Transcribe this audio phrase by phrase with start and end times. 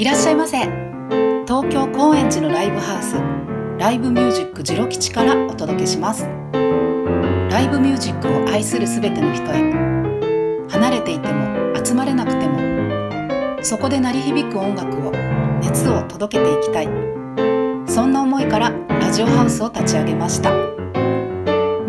[0.00, 0.56] いらっしゃいませ。
[1.46, 3.16] 東京高円寺のライブハウス。
[3.78, 6.24] ライブミュージックジロ吉からお届けします。
[7.50, 9.60] ライブミュージックを愛するすべての人へ。
[10.70, 15.12] 離れていても集まれなくてもそこで鳴り響く音楽を
[15.60, 16.88] 熱を届けていきたい。
[17.86, 20.69] そんな思いからラジオハウスを立ち上げました。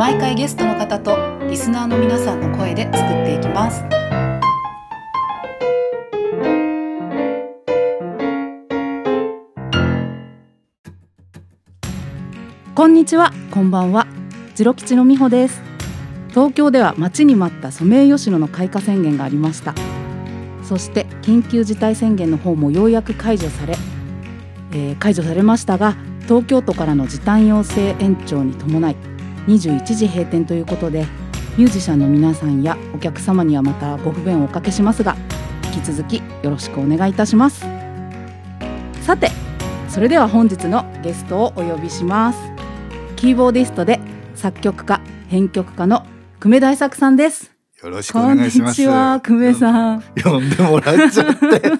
[0.02, 1.16] 毎回ゲストの方と
[1.48, 3.84] リスナーの皆さんの声で作っていきます
[12.74, 14.08] こんにちは、こんばんは。
[14.56, 15.62] ジロ吉の美穂です。
[16.30, 19.76] 東京では待ちに待ったソメイヨシノの開花宣言がありました。
[20.64, 23.76] そして緊急事態宣言の方もようやく解除され、
[24.72, 29.11] えー解除されましたが、東京都からの時短要請延長に伴い
[29.48, 31.06] 21時閉店ということで、
[31.58, 35.16] ミュージシャンの皆さんやお客様にはまたご不便をおかけしますが、
[35.74, 37.66] 引き続きよろしくお願いいたします。
[39.02, 39.32] さて、
[39.90, 42.40] それでは本日のゲストをお呼びします。
[43.16, 44.00] キーボーディストで
[44.36, 46.06] 作曲家編曲家の
[46.40, 47.52] 久米大作さんです。
[47.84, 48.84] よろしくお願いします。
[48.84, 50.04] こんにちは久米さん。
[50.24, 51.72] 呼んでもらっちゃって。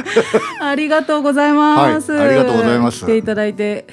[0.60, 2.12] ありがとうございます。
[2.12, 3.86] はいありがとうございます来ていただいて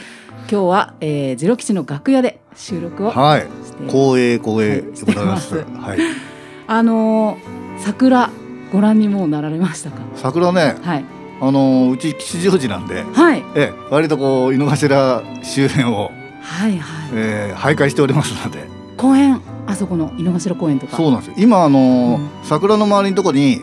[0.51, 3.47] 今日は、えー、ジロ吉の楽屋で収録をはい。
[3.87, 5.55] 光栄光栄でございます。
[5.55, 5.99] はい。
[6.67, 8.29] あのー桜
[8.73, 9.97] ご覧にもうなられましたか？
[10.15, 11.05] 桜ね、はい
[11.39, 16.11] あのーうち吉祥寺なんで、はいええ、割とこう井の頭周辺を、
[16.41, 16.79] はいはい。
[17.13, 18.67] えー、徘徊しておりますので。
[18.97, 20.97] 公園あそこの井の頭公園とか。
[20.97, 21.33] そうなんですよ。
[21.37, 23.61] 今あのーうん桜の周りのとこに。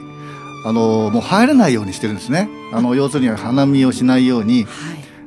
[0.64, 2.48] あのーもう入れないようにしてるんですね。
[2.73, 4.67] あの要するに花見をしないように、はい。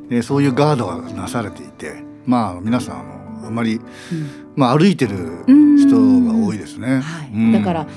[0.09, 3.03] えーそういうガードがなされていて、まあ皆さんあ
[3.41, 3.83] のあんまりうん
[4.55, 5.15] まあ歩いてる
[5.47, 7.01] うん人が多いですね。
[7.53, 7.87] だから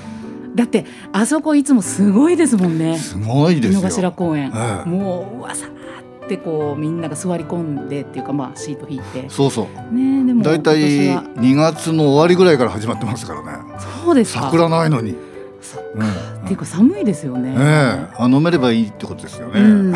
[0.55, 3.81] だってあそこいつもすごいですもんねすごいですよ。
[3.81, 9.93] 頭公園、ええもううわさーってこうみんなが座り込んでっていうかまあシート引いてそうそう。
[9.93, 13.57] ねえでもだいたい今年は2月の終わりぐらいから始まってますからね。
[14.05, 15.11] そうですか桜ないのに。
[15.11, 16.09] うん。
[16.43, 19.61] っていうか寒いですよね、ええあ飲めればいいってことですよね。
[19.61, 19.92] うん、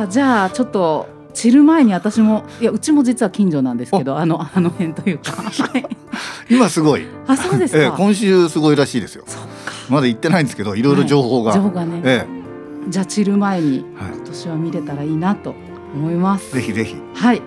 [0.00, 5.98] そっかじゃあちょっと散る前に私もいやうちも実は近所なんですけどあのあの辺というかはい
[6.50, 7.06] 今すごい。
[7.26, 9.24] あそうですか、 ええ今週すごいらしいですよ。
[9.88, 11.52] まだ行ってないんですけど、いろいろ情報が。
[11.52, 12.26] 情報がね、え
[12.88, 15.54] じゃあ散る前にえは今年は見れたらいいなと
[15.94, 16.60] 思いますい。
[16.60, 16.96] ぜひぜひ。
[17.14, 17.42] はい。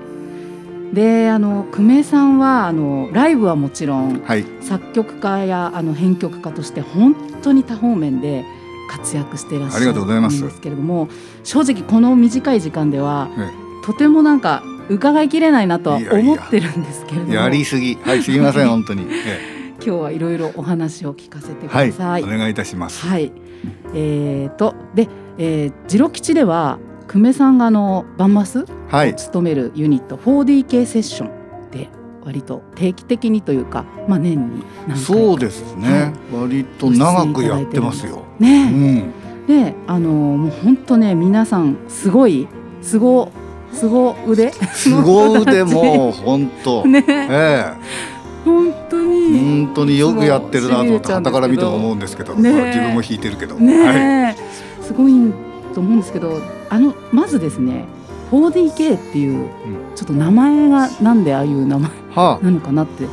[0.94, 4.46] で、あの久米さんはあのライブはもちろんはい。
[4.62, 8.46] 作曲家やあの編曲家として本当に多方面で
[8.92, 11.08] 活躍していらっしゃるんですけれども、
[11.44, 13.50] 正直この短い時間ではえ
[13.86, 17.96] とてもなんか伺いきれないなとは思ってるんですけれども、やりすぎ。
[17.96, 19.08] はい、すみません、 本当に。
[19.10, 22.24] え今日はいろいろお話を聞かせてくえはい、ださい。
[22.24, 23.08] お願いいたします。
[23.08, 23.32] はい。
[23.94, 25.08] えー、とで、
[25.38, 29.16] えー、ジロ吉では久米さんがあのバンマスはい。
[29.16, 31.41] 務めるユニット 4DK セッションで
[32.24, 36.14] 割と定期的にというか、まあ、年に何回かそうですね。
[36.32, 38.24] 割と長くやってますよ。
[38.40, 39.14] うねん。
[39.50, 42.48] えであのもう本当ね皆さんすごい
[42.82, 43.32] すご
[43.74, 46.86] すご腕すご腕も 本当。
[46.86, 47.66] ねえ
[48.46, 53.56] 本当えに本当によくやってるなと思っから見ても思うんですけど、ねえ自分も弾いてるけど。
[53.56, 54.36] ねえ、はい。
[54.82, 55.14] すごい
[55.74, 56.40] と思うんですけど
[56.70, 57.86] あのまずですね
[58.32, 59.50] 4DK っていう
[59.96, 63.06] ちょっと名前がなんでああいう名前はなのかなって、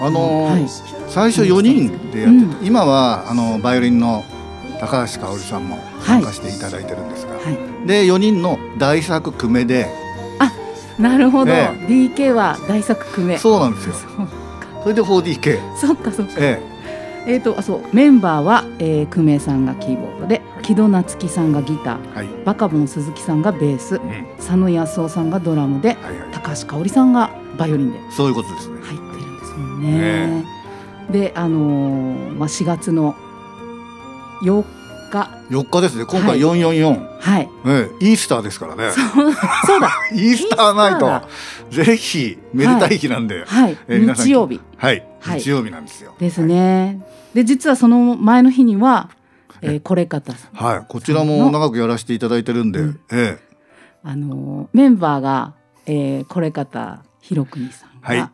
[0.00, 0.68] あ、あのーはい。
[1.08, 2.66] 最初4人でやってて、うん。
[2.66, 4.24] 今はあのバイオリンの
[4.80, 9.86] 高橋香織さんも参加していただいてるんですが、はい、で4人の大作久米で、
[10.98, 13.94] なるほど、え DK は大作久米そうなんですよ。
[14.82, 15.76] それで 4DK。
[15.76, 16.34] そっかそっか。
[16.38, 16.60] え。
[17.26, 17.82] えー、とあそう。
[17.92, 22.28] メンバーは、えー、久米さんがキーボードで木戸夏樹さんがギターえはい。
[22.44, 24.08] バカボン鈴木さんがベースうん。
[24.08, 25.98] はい佐野康夫さんがドラムではい。
[26.32, 28.80] 高橋香織さんがバイオリンでそういうことですね。
[28.82, 30.44] 入ってるんですもんね。
[31.10, 33.14] であのーまあ、4月の
[34.42, 34.64] 8
[35.10, 36.04] 日4日ですね。
[36.08, 37.12] 今はい回444。
[37.20, 38.90] はいええ、イースターですからね。
[38.92, 41.28] そうだ イースターナイト。
[41.70, 43.44] ぜひ、めでたい日なんで。
[43.46, 45.04] はいえー日曜日はい。
[45.20, 46.14] はい日曜日なんですよ。
[46.18, 47.00] ですね。
[47.34, 49.10] で実はその前の日には、
[49.62, 50.86] えー、これ方さんはい。
[50.88, 53.38] こちらも長くやらせていただいてるんで、うんええ。
[54.02, 55.54] あのーメンバーが、
[55.86, 58.32] えー、これ方ひろくにさんはいが。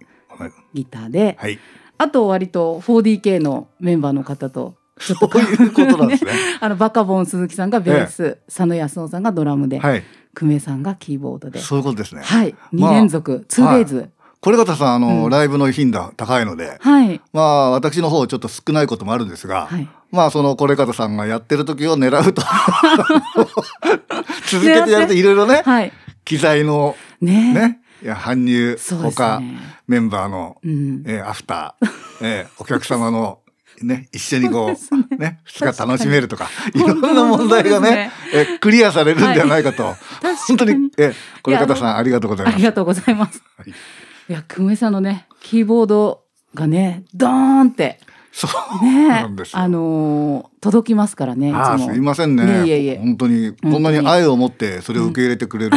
[0.72, 1.58] ギターで、はい。
[1.98, 6.32] あと割と 4DK のメンバーの方とそういうことなんですね。
[6.60, 10.02] あのバカボン鈴木さんがベース、佐野康夫さんがドラムで、はい。
[10.34, 12.22] 久米さんがキーボードで、そういうことですね。
[12.22, 17.20] はい、まあ2連続、2デイズ、これ方さんあの、うんライブの頻度高いのではい。
[17.32, 19.88] まあ私の方ちょっと少ないこともあるんですが、はい。
[20.10, 22.42] まあそのこれ方さんがやってる時を狙うと
[24.50, 25.92] 続けてやるといろいろねはい。
[26.24, 28.76] 機材のねねいや搬入、
[29.12, 29.58] 他ね。
[29.88, 31.02] メンバーの、うん。
[31.06, 31.88] えーアフター、
[32.22, 33.40] えーお客様の
[33.82, 34.72] ね一緒にこ
[35.10, 39.94] うね二日楽しめるとかいろんな問題がねえークリアされるんではないかと、
[40.46, 42.54] 本当にえーこれ方さんありがとうございます。
[42.54, 43.42] ありがとうございます。
[43.56, 43.74] はい
[44.28, 47.98] いや、久米さんのね、キーボードがね、ドーンって、
[48.30, 48.46] そ
[48.80, 51.52] うね、なんですよあのー届きますからね。
[51.52, 52.66] ああすいませんね。
[52.66, 55.76] いえいえ本当にこんなに愛を持ってそれを受け入れてくれる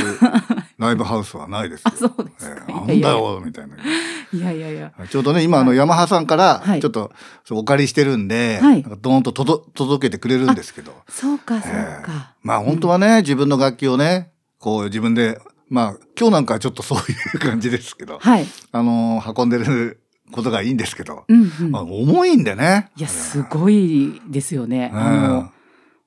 [0.79, 1.91] ライブハウスはないですよ。
[1.93, 2.65] あ、そうですえか。
[2.65, 3.75] ーなんだよみたいな。
[3.77, 4.91] いやいやいや。
[5.09, 7.11] ちょうどね今あのヤマハさんからはいちょっと
[7.51, 12.33] お借りしてるんで、はいドーンと届届けてくれるんですけど、そうか、そうえーか。
[12.41, 15.39] まあ本当はね、自分の楽器をねこう自分で
[15.71, 17.01] まあ今日なんかはちょっとそうい
[17.35, 18.45] う感じですけど、はい。
[18.73, 20.01] あのー運んでる
[20.33, 21.71] ことがいいんですけど、うんうん。
[21.71, 22.91] まあ重いんでね。
[22.97, 24.91] いや、すごいですよね。
[24.93, 25.51] うんあの、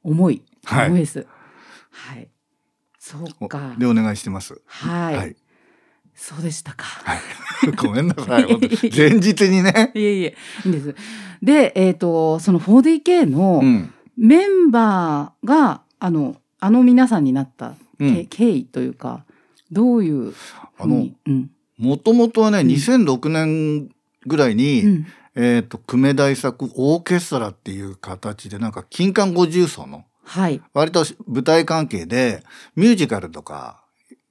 [0.02, 0.42] 重い。
[0.64, 1.26] はい重いです。
[1.90, 2.28] はい。
[2.98, 3.74] そうか。
[3.78, 4.60] でお願いしてます。
[4.66, 5.16] はい。
[5.16, 5.36] はい。
[6.14, 6.84] そうでしたか。
[6.84, 7.20] はい。
[7.76, 8.46] ごめんなさい。
[8.94, 9.92] 前日にね。
[9.94, 10.94] いえいえ、いいんです。
[11.42, 13.90] で、えっ、と、その 4DK のうん。
[14.16, 19.24] メンバーが、あの、あの皆さんになった、うんけ経緯というか、
[19.74, 21.50] どういうふうに、うん。
[21.76, 23.90] もともとはね、うん2006年
[24.26, 25.06] ぐらいに、うん。
[25.36, 30.62] えっ、と、久米大作オーケストラっていう形で、なんか、金管五重奏の、はい。
[30.72, 32.44] 割と舞台関係で、
[32.76, 33.82] ミュージカルとか、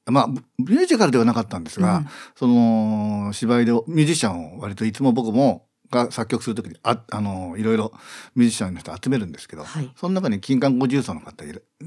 [0.06, 7.94] まあ、ミュージカルではなかったんですが、うんその、芝居でミュージシャンを割といつも僕も、が作曲するときに、あ、あの、いろいろ
[8.36, 9.92] ミュージシャンの人集めるんですけど、はい。
[9.95, 11.44] その中に金管五重奏の方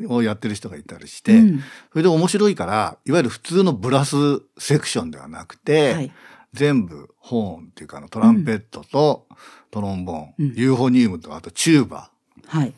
[0.09, 1.61] をやってる人がいたりして、うん
[1.93, 4.17] それで面白いから、いわゆる普通のブラス
[4.59, 6.13] セクションではなくて、はい。
[6.53, 9.27] 全部ホーンっていうかあのトランペットと
[9.71, 12.11] トロンボーン、うんユーフォニウムとあとチューバ
[12.47, 12.73] はい。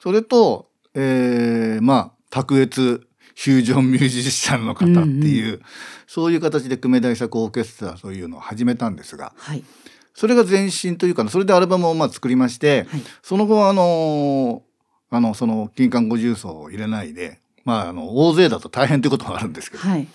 [0.00, 5.60] それと、えーまあ卓越フュージョンミュージシャンの方っていう、
[6.06, 9.64] そういう形で久米大作オーケストラそういうのを始めたんですがはい。
[10.14, 13.00] それが前身というかそれでアルバムをまあ作りまして、はい。
[13.22, 14.62] その後はあの
[15.10, 20.08] あのその金管五重奏を入れないでまああの大勢だと大変ということもあるんですけどはい。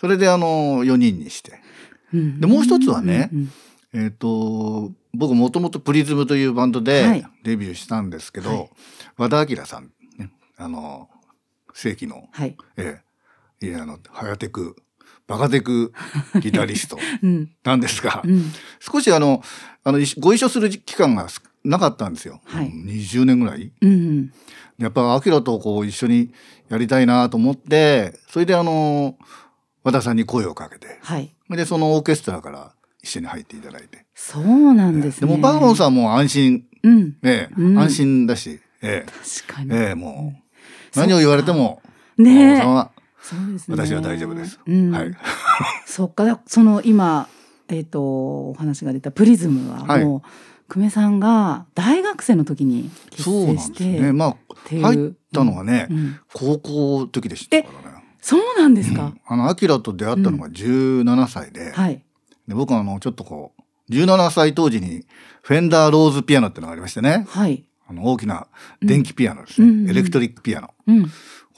[0.00, 1.60] それであの4人にして
[2.12, 3.52] うんでもう一つはねうんうん
[3.94, 8.70] えっ、と僕もともとプリズムというバンドはでいデビューしたんですけど、はい
[9.18, 11.10] 和田明さん、ね、あの
[11.74, 12.56] 正規の、はい。
[12.78, 13.02] え
[13.60, 14.74] えいやあのハヤテク
[15.26, 15.92] バカテク
[16.40, 17.50] ギタリスト うん。
[17.64, 18.52] なんですが、うん。
[18.80, 19.42] 少しあの
[19.84, 23.70] あのご一緒する期間がすなかったんですよ、はいうん20年ぐらい。
[23.80, 24.32] うん。
[24.78, 26.32] やっぱアキラとこう一緒に
[26.68, 29.16] やりたいなと思ってそれであの
[29.84, 31.34] 和田さんに声をかけてはい。
[31.50, 32.72] でそのオーケストラから
[33.02, 34.06] 一緒に入っていただいて。
[34.14, 35.28] そうなんですね。
[35.28, 37.16] でもバーボンさんも安心、うん。
[37.22, 39.04] え安心だし、え
[39.46, 39.70] 確かに。
[39.72, 40.34] えええも
[40.94, 41.80] う何を言われても、
[42.18, 42.62] ねえ
[43.22, 43.76] そうですね。
[43.76, 44.58] 私は大丈夫です。
[44.66, 45.12] うん、はい。
[45.86, 47.28] そっか、だその今、
[47.68, 48.02] えっ、と、
[48.50, 50.28] お話が出たプリズムははいもう、
[50.68, 54.12] 久米さんが大学生の時に結成して、ね。
[54.12, 54.36] まあ
[54.68, 58.04] 入ったのはね、うん高校の時でしたからね。
[58.20, 59.12] そうなんですか？
[59.26, 62.02] あのアキラと出会ったのが17歳で、はい。
[62.48, 63.52] で僕はあのちょっとこ
[63.88, 65.04] う17歳当時に
[65.42, 67.64] フェンダーローズピアノっていうのがありましてね、はい。
[67.86, 68.46] あの大きな
[68.80, 70.70] 電気ピアノですね、うんうんうんエレクトリックピアノ。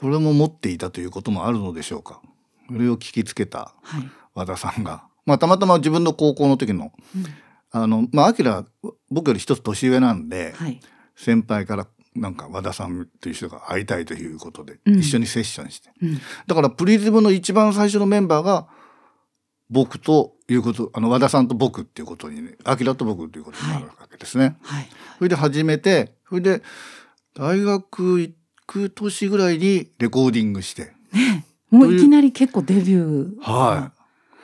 [0.05, 0.11] うん。
[0.11, 2.21] これも持っていたということもあるのでしょうか？
[2.67, 4.09] それを聞きつけたはい。
[4.33, 7.25] 和田さんが、まあたまたま自分の高校の時のうん
[7.71, 8.63] あの、まあ、アキラ、
[9.09, 10.79] 僕より一つ年上なんで、はい。
[11.15, 15.89] 先輩からなんか和田さんという人が会いたいということで、うん一緒にセッションして。
[16.01, 16.21] うん。
[16.47, 18.67] だからプリズムの一番最初のメンバーが、
[19.69, 24.57] 僕ということ、あの、和田さんと僕っていうことにね、アキラと僕ということになるわけですね。
[24.61, 24.87] はい。
[25.17, 26.61] それで始めて、それで、
[27.33, 28.31] 大学行
[28.67, 30.93] く年ぐらいにレコーディングして、
[31.71, 33.41] もういきなり結構デビュー。
[33.41, 34.01] はい。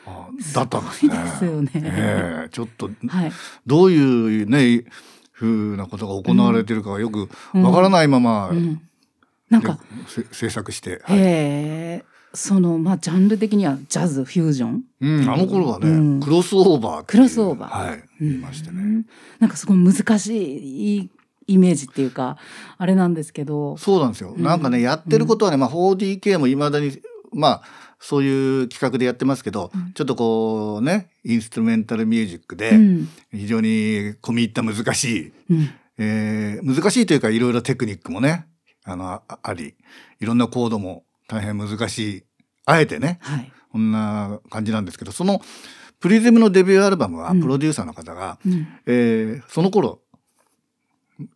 [0.07, 1.13] あだったんですね。
[1.37, 3.31] すよねええちょっと、はい。
[3.67, 4.83] どういうね、
[5.31, 8.81] ふうなことが行われてるかがよくわからないまま、うん。
[9.49, 14.83] なんか、せ制作して、はいへえ、その、まあ、ジャンル的にはジャズ、フュージョン？
[15.01, 18.81] うん、あの頃はね、うんクロスオーバークロスオーバーはい、言いましてね。
[18.81, 19.05] うん
[19.39, 21.09] なんかすごい難しい
[21.51, 22.37] イメージっていうか、
[22.77, 23.77] あれなんですけど。
[23.77, 24.31] そうなんですよ。
[24.31, 26.99] うんなんかね、やってることはね、まあ 4DK も未だに、
[27.33, 27.63] まあ、
[27.99, 33.09] そういう企画でやってますけど、うんちょっとこうね、インストゥルメンタルミュージックで、うん。
[33.31, 35.69] 非常に込み入った難しい、うん。
[35.97, 38.47] えー難しいというかいろいろテクニックもね、
[38.83, 39.75] あの、ああり、
[40.19, 42.23] いろんなコードも大変難しい、
[42.65, 43.51] あえてね、はい。
[43.71, 45.41] こんな感じなんですけど、その
[46.01, 50.01] プリズムのデビューアルバムはプロデューサーの方が、うん、えー、その頃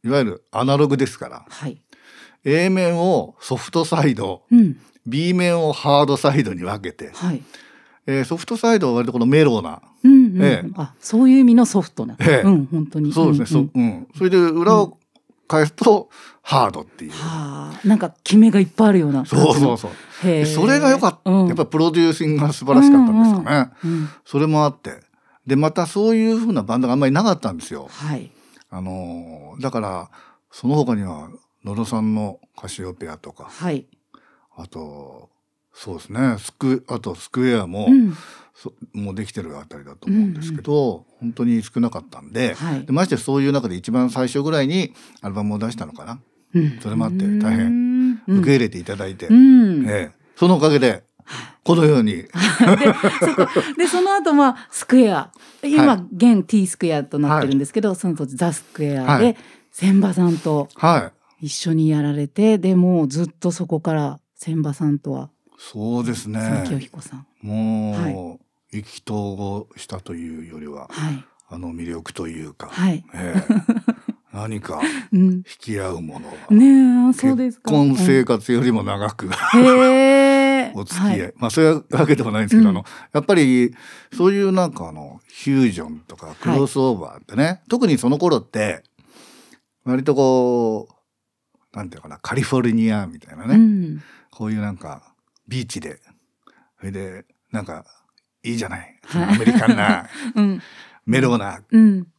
[0.04, 1.82] いわゆるアナログですから、はい、
[2.44, 7.42] A 面をソフトサイド、うん、B 面をハードサイドに分けて、はい。
[8.08, 13.12] えー、ソフトサイドは割とこのメロな、うんうんえー、あそういう意味のソフトな、えー、うん本当に。
[13.12, 14.98] そうですね、うん、そうん、それで裏を
[15.48, 16.10] 返すと、
[16.42, 19.25] ハードっていう、はあ、なんか決めがいっぱいあるような。
[19.25, 20.46] そうそうそう。
[20.46, 25.01] それが良かった、うん、やっぱプロデューシングが素晴らしかったんですかね、うんうん、それもあって。
[25.48, 28.32] でまたそういうふうなバンドがあんまりなかったんですよ、はい、
[28.75, 30.12] あのだから
[30.51, 31.29] その他には
[31.63, 33.88] 野呂さんのカシオペアとか、はい、
[34.58, 35.29] あと
[35.74, 38.13] そうですねスクあとスクエアも、うん、
[39.01, 46.20] もうできてるあたりだと思うんですけど、うんうん、本当に少なかったんではい、でましてそういう中で一番最初ぐらいにアルバムを出したのかな、
[46.53, 49.86] うん、それもあって大変受け入れていただいて、うん。
[49.88, 51.03] ええ、そのおかげで
[51.65, 52.13] このように。
[52.22, 55.31] でそでその後まあスクエア。
[55.63, 59.36] 今、はい、現 T スクエアとなってるんですけど、はい、その当時ザ・スクエアで、
[59.72, 60.69] 千葉さんと
[61.41, 66.63] 一緒にやられて、でもうずっとそこから千葉さんとはそうですね。
[66.67, 67.27] 清彦さん。
[67.41, 68.39] も
[68.72, 73.03] う、意気投合したというよりは、はい、あの魅力というか、はい。
[73.13, 73.84] えー、
[74.34, 74.81] 何か
[75.12, 77.72] 引き合うものが、うん、ねそうですか。
[77.72, 79.31] 結婚生活よりも長く、うん、
[80.79, 83.74] お付き合い、はい、まあそういうわけでもないんですけど、うん、あのやっぱり
[84.13, 88.84] そういうなんかあのフュージョンとかクロスオーバーってね、はい、特にその頃って
[89.84, 90.88] 割とこ
[91.74, 95.13] うなんていうかなカリフォルニアみたいなね、うん、こういうなんか
[95.48, 96.00] ビーチで。
[96.79, 97.86] それでなんか
[98.44, 100.62] いいじゃない、はい、アメリカンな、うん、
[101.05, 101.59] メロな、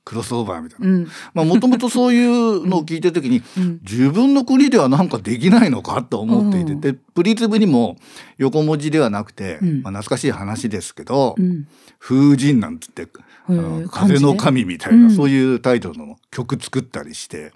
[0.05, 0.87] クロスオーバーみたいな。
[0.87, 7.97] うん、まあもともとそういうのを聞いてる時に、うん、自分の国ではなんかできないのかと思っていて、うん、でプリズムにも
[8.39, 11.35] 横文字ではなくて、まあ、懐かしい話ですけど
[11.99, 13.09] 「風神」なんつって
[13.49, 17.53] あの風の神みたいな、そういうタイトルの曲作ったりして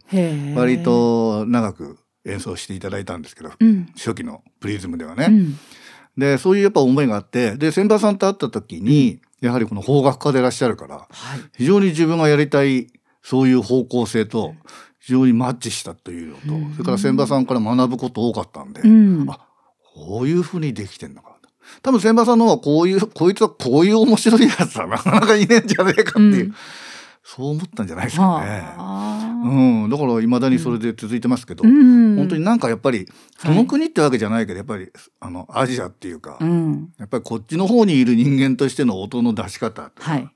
[0.56, 3.50] 割と長く演奏していただいたんですけど、
[3.96, 5.28] 初期のプリズムではね。
[6.18, 12.88] でそういうやっぱ思いがあってで千葉さんと会った時にやはりこの法学科でいらっしゃるから、はい、非常に自分がやりたい
[13.22, 14.54] そういう方向性と
[15.00, 19.38] 非常にマッチしたというのと、うん、それから千葉さんから学ぶこと多かったんで、うん、あ
[19.94, 21.30] こういうふうにできてんのか
[21.82, 26.54] 多分千葉さんの方はこういうこいつはこういう面白いやつだ なかなかいねえんじゃねえかっていう、うん、
[27.36, 28.74] そう思ったんじゃないですかね。
[29.44, 33.06] うん、だからいまだにそれで続いてますけど、うん、本当になんかやっぱり
[33.38, 40.28] その国ってわけじゃないけど、やっぱりあのアジアっていうか、うん、やっぱりこっちの方にいる人間としての音の出し方とか、はい、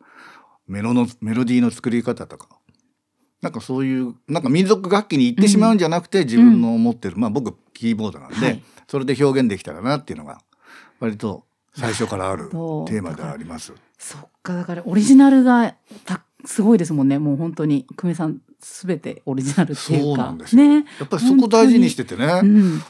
[0.68, 2.46] メロのメロディーの作り方とか
[3.42, 10.40] なんかそういうなんか民族楽器に行ってしまうんじゃなくて、自分の持ってる、まあ僕キーボードなんで、はい、それで表現できたらなっていうのが
[11.00, 13.72] 割と最初からあるテーマではあります。
[13.98, 14.54] そっか。
[14.54, 15.74] だからオリジナルが
[16.04, 17.18] たすごいですもんね。
[17.18, 17.86] もう本当に。
[17.96, 20.34] 久米さんすべてオリジナルっていうか。
[20.52, 22.82] ね、やっぱりそこ大事にしててね、うん、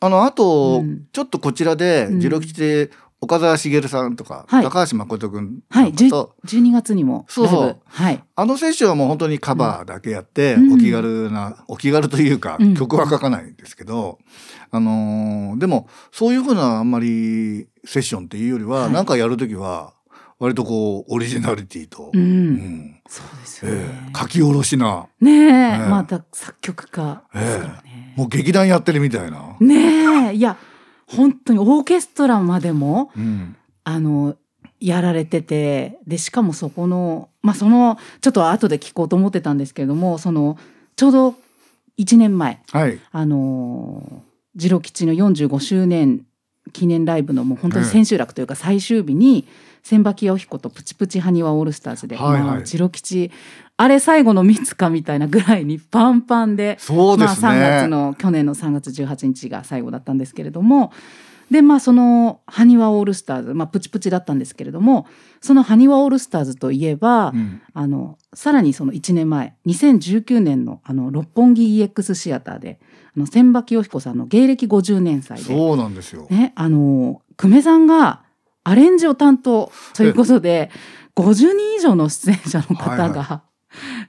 [0.00, 2.90] あのあと、うん、ちょっとこちらで次郎吉で
[3.24, 5.92] 岡澤茂さんとか、はい、高橋誠君はい。
[5.92, 14.18] 12月にもそうそう、はい、あの選手はもう本当にカバーだけやって、うん、お気軽なお気軽というか、曲は書かないんですけど、
[14.70, 19.94] あのー、でもそういうふうなあんまりセッションっていうよりは、はい、なんかやる時は
[20.38, 25.06] 割とこうオリジナリティと、うん、うん、そうですよね、えー、書き下ろしな。
[25.20, 29.56] ねえ、えー、また作曲家ですからね、えー、もう劇団やってるみたいな。
[29.60, 30.34] ねえ。
[30.34, 30.56] いや
[31.06, 34.36] 本当にオーケストラまでも、うん、あの
[34.80, 40.58] やられててでしかもそこのまあそのちょっと後で聞こうと思ってたんですけれどもその
[40.96, 41.34] ちょうど
[41.98, 44.22] 1年前、はい、あの
[44.58, 46.26] 次郎吉の45周年
[46.72, 49.46] 記念ライブのもう本当に千秋楽というか最終日に、
[49.82, 53.30] 千葉清彦とプチプチハニワオールスターズで、はいはい、ロ吉。
[53.76, 60.92] あれ最後の三つかみたいなぐらいにパンパンでそうですね、まあ、3月の去年の3月18日が最後だったんですけれども
[61.50, 65.06] でまあそのハニワオールスターズ、まあ、プチプチだったんですけれども
[65.40, 72.80] そのハニワオールスターズといえば、うん、あのさらにその1年前2019年のあの六本木 EX シアターで
[73.16, 78.22] あの千葉清彦さんの芸歴50年祭でそうなんですよ、ね、あの久米さんが
[78.64, 80.70] アレンジを担当ということで
[81.16, 83.44] 50人以上の出演者の方が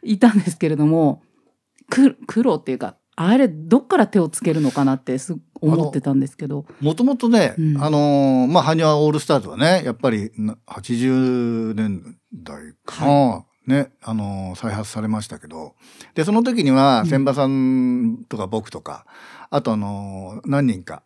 [0.02, 1.22] いたんですけれども、
[1.90, 6.66] 苦労っていうかあれどっから手をつけるのかなってす思ってたんですけど。
[6.82, 10.32] もともとね、うん、あのまあ埴輪オールスターズはねやっぱり
[10.68, 15.76] 80年代かな、はい、ねあの再発されましたけど。
[16.14, 19.06] でその時には千葉さんとか僕とか、
[19.52, 21.04] うん、あとあの何人か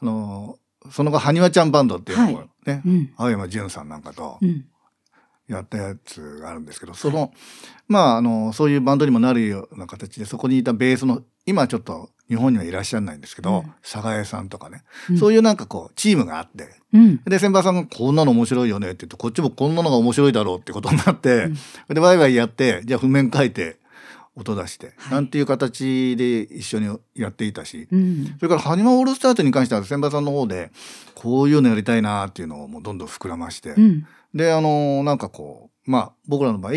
[0.00, 0.58] あの
[0.90, 2.82] その後埴輪ちゃんバンドっていうのをね、はい。
[2.84, 4.38] うん、青山純さんなんかと
[5.56, 7.32] やったやつがあるんですけどその、
[7.88, 13.74] まああのそういうバンドにもなるような形でそこにいたベースの今ちょっと日本にはいらっしゃらないんですけど、うん。
[13.82, 15.18] 佐賀江さんとかね、うん。
[15.18, 17.22] そういうなんかこうチームがあってうん。
[17.24, 21.94] で先輩さんが「こんなの面白いよね」って言ってこっちもこんなのが面白いだろうってことになって、うん。
[21.94, 23.80] でワイワイやってじゃあ譜面書いて
[24.34, 25.12] 音出して、はい。
[25.14, 28.34] なんていう形で一緒にやっていたし、うん。
[28.38, 30.70] それからハニマオールスターズに関しては先輩さんの方で
[31.14, 36.72] こういうのやりたいなっていうのをもうどんどん膨らまして、うんであのなんかこうまあ僕らの場合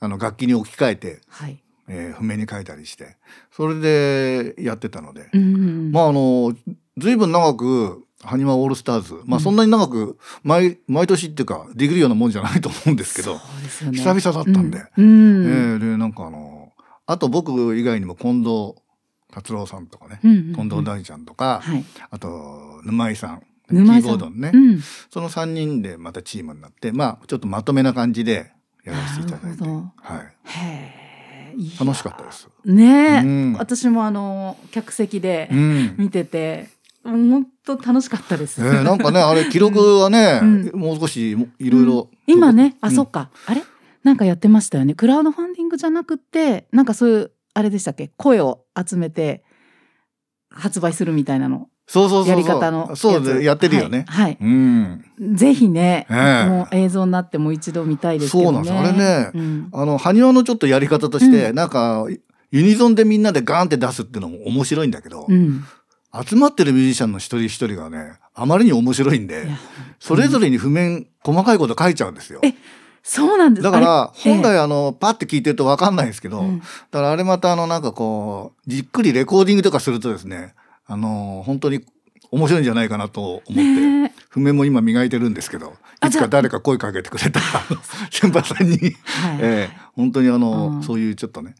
[0.00, 1.62] あの楽器に置き換えて、はい。
[1.90, 3.16] えー譜面に書いたりして
[3.50, 6.54] それでやってたので、うんまああの
[6.98, 9.34] 随分長くハニマオールスターズまうん。
[9.34, 13.40] あそんなに長く毎毎年っていうかできるようなもんじゃないと思うんですけど、ね。
[13.92, 15.04] 久々だったんで、うん。
[15.04, 15.46] うん。
[15.46, 16.72] えーでなんかあの
[17.06, 18.74] あと僕以外にも近藤
[19.32, 20.54] 達郎さんとかね、うんうんうん。
[20.54, 21.84] 近藤大ちゃんとか、はい。
[22.10, 24.80] あと沼井さん沼キーボードのね、うん。
[25.10, 28.52] その3人でまたチームになってまあちょっとまとめな感じで
[28.84, 29.82] やらせていただいて、は
[30.18, 31.78] い。
[31.78, 32.48] 楽しかったです。
[32.64, 32.84] ね
[33.16, 33.52] え、うん。
[33.58, 35.94] 私もあの客席でうん。
[35.98, 36.68] 見てて、
[37.04, 38.60] 本当楽しかったです。
[38.60, 40.70] えーなんかねあれ記録はね、うん。
[40.74, 42.94] もう少しもいろいろ、今ね、あ、うん。
[42.94, 43.62] そっか、あれ、
[44.04, 44.94] なんかやってましたよね。
[44.94, 49.42] クラウドファンディングじゃなくて、なんかそういうあれでしたっけ、声を集めて
[50.50, 51.68] 発売するみたいなの。
[51.88, 52.30] そうそうそうそう。
[52.30, 54.04] やり方のそうでやってるよね。
[54.08, 54.24] はい。
[54.24, 54.38] はい。
[54.40, 55.04] うん。
[55.34, 56.48] ぜひね、ええ。
[56.48, 58.68] もう映像になってもう一度見たいですけどね。
[58.68, 59.04] そうなんです。
[59.04, 59.68] あれねうん。
[59.72, 62.06] あの埴輪のちょっとやり方として、うなんか
[62.50, 65.64] ユニゾンでみんなでガーンって出すっていうのも面白いんだけど、うん。
[66.26, 69.46] 集まってるミュージシャンの一人一人がねあまりに面白いんで
[70.00, 72.40] それぞれに譜面細かいこと書いちゃうんですよ。
[72.42, 72.54] え
[73.02, 73.62] そうなんです。
[73.62, 76.58] だから本来あのパッて聞いてると分かんないんですけど、うん。
[76.58, 80.54] だからあれまたあのなんかこうじっくりレコーディングとかするとですね
[80.88, 81.84] あの本当に
[82.30, 84.12] 面白いんじゃないかなと思って、ねえ。
[84.30, 85.74] 譜面も今磨いてるんですけど
[86.06, 87.40] いつか誰か声かけてくれた
[88.10, 88.90] 先輩さんに、はい。
[89.40, 90.82] ええ本当にあの、うん。
[90.82, 91.54] そういうちょっとね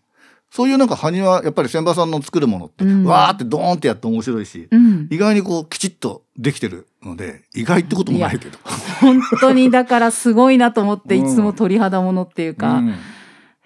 [0.50, 3.04] そういうなんか埴輪やっぱり先輩さんの作るものって、うん。
[3.04, 8.58] わーってドーンってやって面白いし、うん、意外にこうきちっとできてるので意外ってこともないけど。
[9.00, 11.26] 本当にだからすごいなと思ってうん。
[11.26, 12.88] いつも鳥肌ものっていうか、うん。
[12.90, 12.96] へ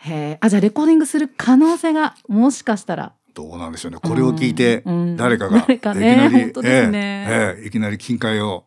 [0.07, 0.39] え。
[0.41, 3.99] あじゃあレコーディングする可能性がもしかしたらどうなんでしょうね。
[4.03, 8.65] これを聞いてうん誰かがいきなりいきなり金塊を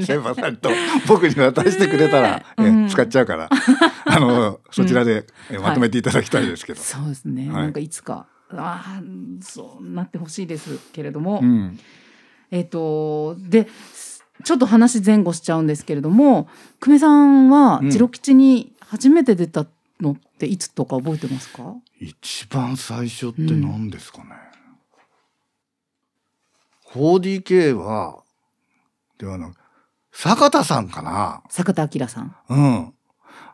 [0.00, 0.70] 先輩 さんと
[1.06, 2.42] 僕に渡してくれたら、
[2.88, 3.50] 使っちゃうから。
[4.06, 6.80] あの そちらで、ええまとめていただきたいですけど。
[6.80, 7.62] そうですね、はい。
[7.62, 9.02] なんかいつかああ
[9.40, 11.78] そうなってほしいですけれども、うん。
[12.50, 13.66] えっ、とで
[14.44, 16.48] ちょっと話前後しちゃうんですけれども
[16.80, 17.90] 久米さんはうん。
[17.90, 19.66] ジロ吉に初めて出た
[20.00, 24.30] のっていつとか覚えてますか、一番最初って何ですかね
[26.92, 28.22] ？4DK は
[29.18, 29.56] ではなく
[30.12, 31.42] 坂田さんかな？
[31.48, 32.36] 坂田明さん。
[32.48, 32.94] うん。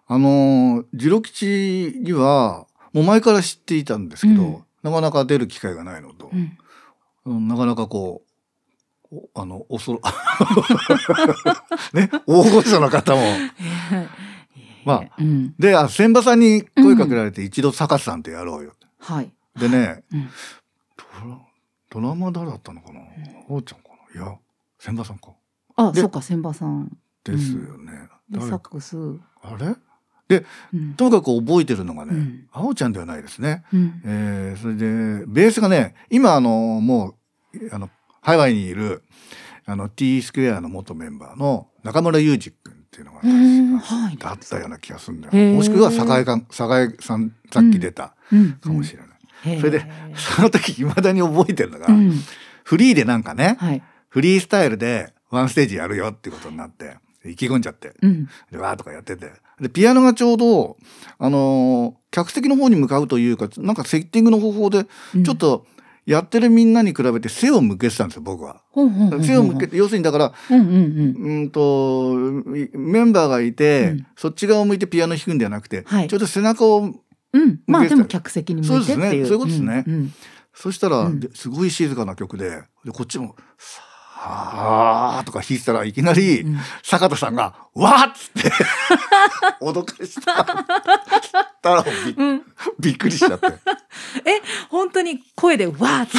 [0.06, 6.56] あのー、ジロ吉には、もう前から知っていたんですけど、うんなかなか出る機会がないのと、うん
[7.26, 8.22] うんなかなかこ
[9.12, 10.00] う、おあの、おそろ、
[11.92, 13.20] ね、大御所の方も。
[14.84, 18.74] まあうん、で、あ千葉さんに声かけられて、一度坂田さんとやろうよ。
[18.98, 19.32] はい。
[19.58, 20.28] でね、うん
[20.96, 21.38] ドラ
[21.90, 23.00] ドラマ誰だったのかな、
[23.48, 24.20] おうちゃんかな？
[24.20, 24.36] いや、
[24.78, 25.32] 千葉さんか。
[25.76, 26.96] あ、でそうか、千葉さん。
[27.24, 27.92] ですよね。
[28.30, 28.96] で、誰サックス。
[28.96, 29.66] うあれ？
[29.68, 30.94] ん。
[30.94, 33.64] とにかく覚えてるのがね、うんあおちゃんではないですね。
[33.72, 34.02] うん。
[34.04, 37.16] えーそれでベースがね今あのも
[37.52, 37.90] うあの
[38.22, 39.02] ハワイにいる
[39.66, 45.54] あの T スクエアの元メンバーの中村裕二君っていうのがうんはいだったような気がするんだよ。
[45.54, 48.52] もしくは酒井か酒井さんさっき出たうん。
[48.54, 49.08] かもしれない。
[49.54, 52.12] れそれでその時いまだに覚えてるのが、うん。
[52.64, 53.82] フリーでなんかねはい。
[54.08, 58.28] フリースタイルでワンステージやるよっていうことになって意気込んじゃってうん。
[58.50, 60.76] でわーとかやっててでピアノがちょうど
[61.18, 65.64] あのー客席の方に向かうというかなんかセッティングの方法でうんちょっと
[66.06, 68.62] やってるみんなに比べて背を向けてたんですよ僕は。
[69.22, 71.40] 背を向けて要するにだからうんうんうん。
[71.40, 72.14] うんと
[72.78, 76.94] メンバーがいて、うんそっち側を向いてピアノ弾くんではなくて、はいちょっと背中を
[77.32, 77.60] うん。
[77.66, 78.64] まあでも客席に。
[78.64, 80.12] そうですねそういうことですねんうん
[80.52, 83.86] そしたら、すごい静かな曲ででこっちも「さあ」
[85.24, 88.50] とか弾いてたらいきなり、うん坂田さんが「わっ!」つって
[89.62, 90.44] 脅かした
[91.62, 92.42] たらびうん。
[92.78, 93.46] びっくりしちゃって。
[94.24, 96.18] え、本当に声でわーって。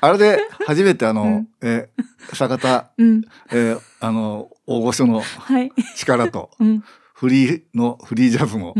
[0.00, 1.88] あれで初めてあの、うんえ
[2.34, 3.22] 坂田、うん。
[3.50, 5.70] えーあの大御所のはい。
[5.96, 6.84] 力とうん。
[7.14, 8.74] フリーのフリージャズの、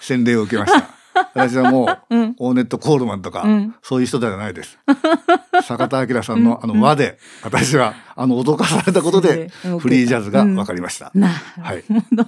[0.00, 0.86] 洗礼を受けました。
[1.34, 4.78] 私はもう、うんオーネット・コールマンとか、うんそういう人ではないです。
[5.64, 11.10] 坂田明さんのあの和で、私はあの脅かされたことで、うんフリージャズが分かりました。
[11.14, 11.76] なはい。
[11.78, 12.26] るほど。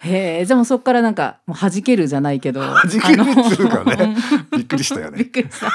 [0.00, 2.60] へえ、じゃあもうそこからなんかもう弾けるじゃないけど。
[2.60, 4.16] 弾弾けるっつうかね
[4.56, 5.24] びっくりしたよびっね。
[5.26, 5.70] くりした。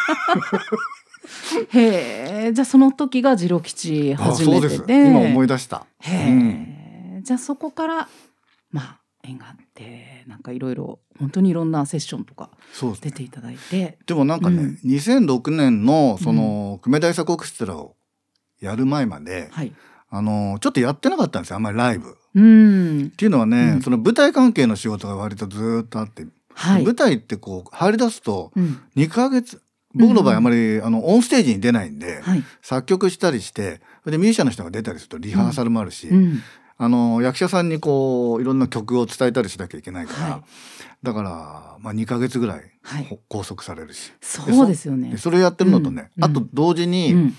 [1.69, 4.81] へえ、じゃあその時がジロ吉あ初そうです。
[4.81, 5.09] めてで。
[5.09, 5.85] 今思い出した。
[5.99, 6.49] へうん
[7.19, 8.07] え、じゃあそこから
[8.71, 12.49] まあ縁があってなんかいろいろ本当にいろんなセッションとか
[13.01, 13.97] 出ていただいて。
[14.05, 17.95] でもなんかね、うん2006年のその久米大作オーケストラを
[18.59, 19.73] やる前まで、はい。
[20.09, 22.09] あのちょっとやってなかったんですよあんまりライブ。
[22.09, 23.11] っうん。
[23.11, 26.83] ていうのはね、うんその舞台関係の仕事が割とずーっとあって、はい。
[26.83, 28.81] 舞台ってこう入り出すとうん。
[28.95, 29.61] 2ヶ月
[29.93, 32.43] 僕の場合あまり、あのオンステージに出ないんで、はい。
[32.61, 36.41] 作曲したりしてそれでミュージシャンの人が出たりするとリハーサルもあるし、うん。
[36.79, 40.41] あの役者さんにこういろんな曲を伝えたりしなきゃいけないから、はい
[41.03, 45.17] だから、まあ、2ヶ月ぐらいはいほ拘束されるし、そうですよねで。
[45.17, 47.33] それやってるのとね、うんあと同時に、うん。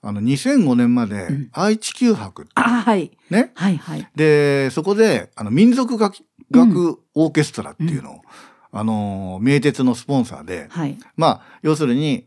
[0.00, 3.10] あの2005年までうん愛知九博ってあはい。
[3.30, 4.08] ね、はいはい。
[4.14, 6.18] でそこであの民族楽
[6.50, 8.20] 楽オーケストラっていうのを、
[8.70, 10.98] あの名鉄のスポンサーで、はい。
[11.16, 12.26] まあ要するに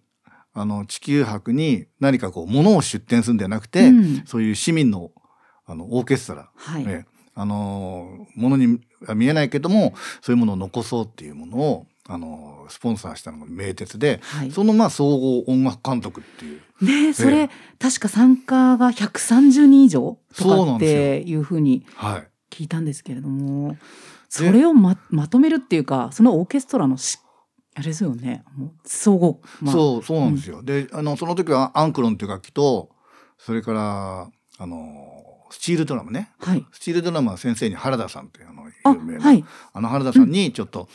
[0.54, 5.12] あの地球博に何かこう物を出展するんじゃなくて、うんそういう市民の
[5.72, 6.86] あのオーケストラ、はい。
[6.86, 14.52] ねあのものには見えないけどもそういうものを残そうっていうものをあのスポンサーしたのが名鉄で、はい。
[14.52, 16.62] そのまあ総合音楽監督っていう。
[16.86, 23.78] ねえそれ、え確か参加が130人以上とかっていうふうにはい聞いたんですけれども
[24.28, 27.20] それをままとめるっていうかそのオーケストラのし
[27.76, 28.44] あれですよね。
[28.84, 30.62] 総合、まあ、そうそうなんですよ。
[30.62, 32.90] であのその時はアンクロンっていう楽器と
[33.38, 35.21] それからあの
[35.52, 36.32] スチールドラムね。
[36.40, 36.66] はい。
[36.72, 39.44] スチールドラムは先生に原田さんっていうあのあ有名なはい。
[39.74, 40.88] あの原田さんにちょっと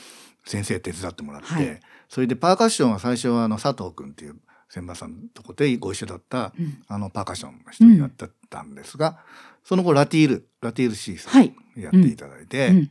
[0.44, 1.80] 先生手伝ってもらって、はい。
[2.08, 4.36] それでパーカッションは最初はあの佐藤君っていう
[4.70, 6.82] 千葉さんのとこでご一緒だったうん。
[6.88, 9.18] あのパーカッションの人にやってたんですが、
[9.64, 12.90] その後ラティールラティール C さんはい、やっていただいて、うん、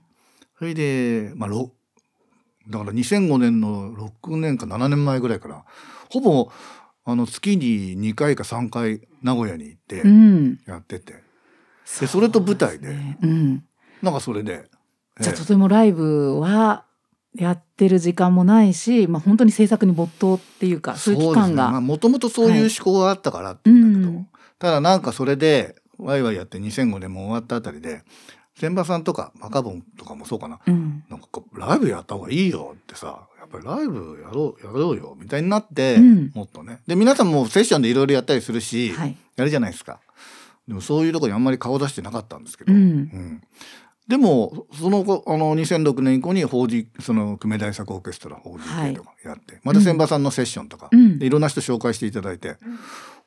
[0.60, 1.72] それでまあろ
[2.68, 5.64] だから2005年の6年か7年前ぐらいから
[6.10, 6.52] ほぼ
[7.06, 11.20] あの月に2回か3回名古屋に行ってうん、やってて、で
[11.86, 12.90] それと舞台で。
[12.90, 13.18] ね。
[13.22, 13.64] うん、
[14.02, 14.70] なんかそれで、
[15.20, 16.84] じゃあええとてもライブは
[17.36, 24.28] やってる時間もないし、まあ、本当に制作に没頭っていうかそういう期間が、まあもともとそういう思考があったからって言うんだけど、うん。
[24.58, 28.04] ただなんかそれでワイワイやって2005年も終わったあたりで
[28.56, 30.60] 千葉さんとかマカボンとかもそうかな。
[30.66, 31.04] うん。
[31.10, 36.32] なんかライブやった方がいいよってさやっぱりライブやろうやろうよみたいになって、うん。
[36.34, 36.80] もっとね。
[36.88, 39.18] で皆さんもセッションでいろいろやったりするし、はい。
[39.36, 40.00] やるじゃないですか
[40.68, 42.80] でもそういうところにあんまり顔出してなかったんですけど、うん。
[42.80, 43.42] うん。
[44.08, 51.20] でもその後あの2006年以降に法事その久米大作オーケストラ法事系とかやって、また千葉さんのセッションとか、うん。
[51.20, 52.58] でいろんな人紹介していただいて、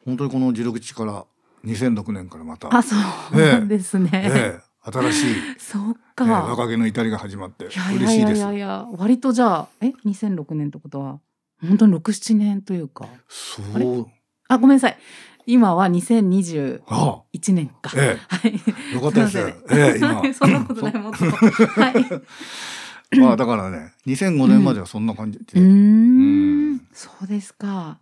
[0.05, 1.25] 本当にこの自力口から
[1.65, 2.95] 2006年からまた、あそ
[3.35, 8.53] うですね、ええ新しい、 そうええか、若気の至りが始まって嬉しいですやいやいや。
[8.53, 11.21] いや割とじゃあえ2006年ってことは
[11.61, 13.07] 本当に67年というか。
[13.29, 14.07] そう。
[14.49, 14.97] あごめんなさい
[15.51, 18.61] 今は2021あ年か、えはい。
[18.91, 19.39] えよかったです。
[19.39, 20.23] ええ今。
[20.35, 21.25] そんなことないもっと。
[21.25, 21.91] は
[23.11, 23.17] い。
[23.19, 26.73] まあだからね2005年まではそんな感じで、うん。
[26.75, 26.81] ん。
[26.93, 27.97] そうですか。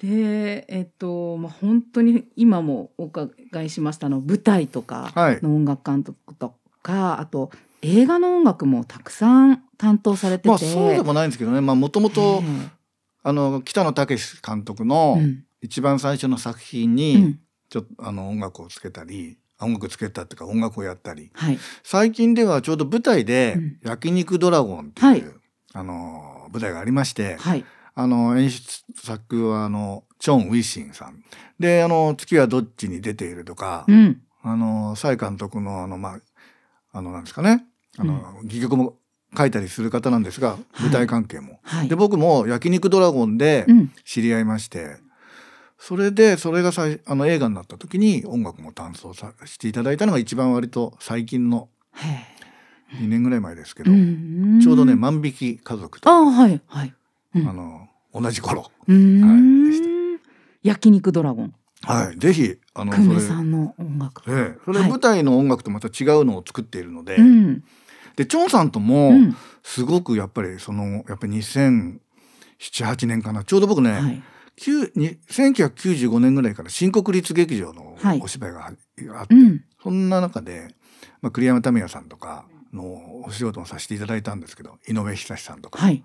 [0.00, 3.30] でえっと、まあ、本当に今もお伺
[3.64, 5.38] いしましたあの舞台とかはい。
[5.42, 7.50] の音楽監督とか、あと
[7.82, 11.60] 映画の音楽もたくさん担当されてて、まあそうでもないんですけどね。
[11.60, 12.68] まあもともとえ
[13.24, 17.40] あの北野武監督えのうん一番最初の作品うにん。
[17.70, 21.30] ちょっとあの音楽をつけたり音楽つけたっていうか音楽をやったり。
[21.34, 21.58] はい。
[21.82, 25.24] 最近ではちょうど舞台でうん「焼肉ドラゴン」っていう、はい。
[25.74, 27.64] あの舞台がありまして、はい。
[27.94, 31.22] あの演出作はあのチョン・ウィシンさん。
[31.58, 34.22] であの「月はどっちに出ている」とか、うん。
[34.42, 36.20] あの蔡監督のあのまあ
[36.92, 37.66] あのなんですかね。
[37.98, 38.96] あの、戯曲も
[39.36, 41.58] 書いたりする方なんですが舞台関係も。
[41.64, 41.88] はい。
[41.88, 43.92] で僕も「焼肉ドラゴン」でうん。
[44.04, 44.96] 知り合いまして、
[45.78, 52.38] それでそれがさいあの映画になった時に音楽も担当さしていただいたのが一番割と最近のへ
[53.02, 54.60] 2年ぐらい前ですけえど、うん。
[54.60, 56.94] ちょうどね「万引き家族と」あはいはい。
[57.36, 57.48] うん。
[57.48, 59.82] あの同じ頃、はいでし
[60.62, 61.54] 焼肉ドラゴン。
[61.82, 64.22] はい、ぜひあの久米さんの音楽。
[64.26, 67.62] ええ、それはい舞台の音楽とまた違うのを作っているので、うん。
[68.16, 69.36] でチョンさんともうん。
[69.62, 74.22] すごくやっぱりそのやっぱり2007-8年かなちょうど僕ね、はい
[74.58, 80.74] 1995年ぐらいから新国立劇場のはいお芝居があって、うんそんな中で、
[81.22, 85.80] まあ、栗山民也さんとかのお仕事もさせていただいたんですけど井上久志さんとか。
[85.80, 86.04] はい。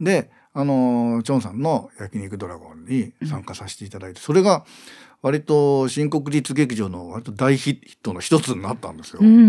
[0.00, 4.64] であのチョンさんの「焼肉ドラゴン」に参加させていただいて、それが
[5.22, 9.20] 割と新国立劇場の割と大ヒットの一つになったんですよ。
[9.22, 9.40] うんう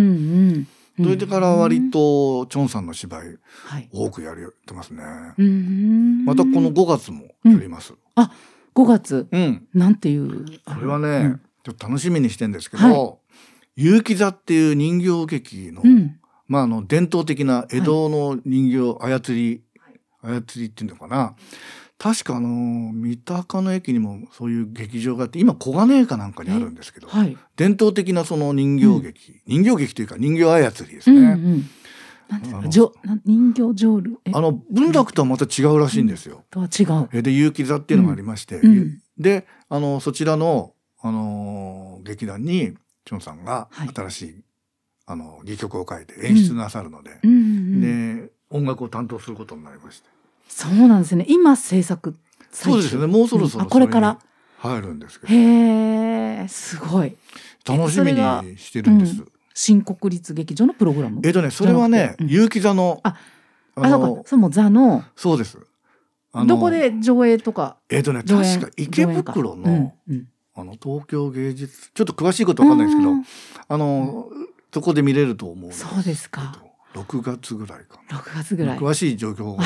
[0.51, 0.67] ん。
[0.97, 3.89] それでから割とチョンさんの芝居はい。
[3.91, 4.35] 多くやっ
[4.65, 5.03] てますね。
[5.37, 7.93] うんまたこの5月もやります。
[8.15, 9.67] 5月うん。
[9.73, 10.45] なんていう。
[10.65, 13.17] これはね、うんちょっと楽しみにしてんですけど、は
[13.75, 16.19] 結城座っていう人形劇の、うん。
[16.47, 19.61] まああの伝統的な江戸の人形操り、
[20.23, 21.35] 操りっていうのかな。
[21.99, 22.49] 確かあの
[22.93, 27.37] 三鷹の駅にもそういう劇場があって今小金井かなんかにあるんですけど、はい。
[27.57, 31.33] 伝統的なその人形劇、人形劇というか人形操りですうんうね。
[31.35, 31.69] ん。
[32.31, 34.31] なんていうあのかじょなん人形浄瑠え？
[34.33, 36.43] あの文楽とはまた違うらしいんですよ。
[36.49, 37.09] とは違う。
[37.13, 38.61] えで結城座っていうのがありまして、
[39.17, 42.73] であのそちらの、あのー劇団に
[43.05, 44.43] チョンさんがはい新しい、
[45.05, 47.19] あの戯曲を書いて演出なさるので。
[47.23, 50.09] で音楽を担当することになりまして
[50.49, 51.25] そうなんですね。
[51.29, 52.15] 今制作。
[52.51, 54.19] そうですよねもうそろそろこれから。
[54.57, 57.15] 入るんですけどへえ、すごい。
[57.65, 59.23] 楽しみにしてるんです。
[59.53, 61.21] 新国立劇場のプログラム。
[61.23, 63.15] えっとねそれはね結城座のあ
[63.75, 64.23] ああ、そうか。
[64.25, 65.57] それも座の、そうです。
[66.47, 67.77] どこで上映とか？
[67.89, 69.93] えっとね確か池袋の、
[70.55, 73.25] あの東京芸術ちょっと詳しいことわかんないですけど、うん
[73.67, 74.29] あの
[74.73, 76.63] そこで見れると思うそうですか。
[76.93, 78.17] 6月ぐらいかな。
[78.19, 78.77] 6月ぐらい。
[78.77, 79.63] 詳しい状況が、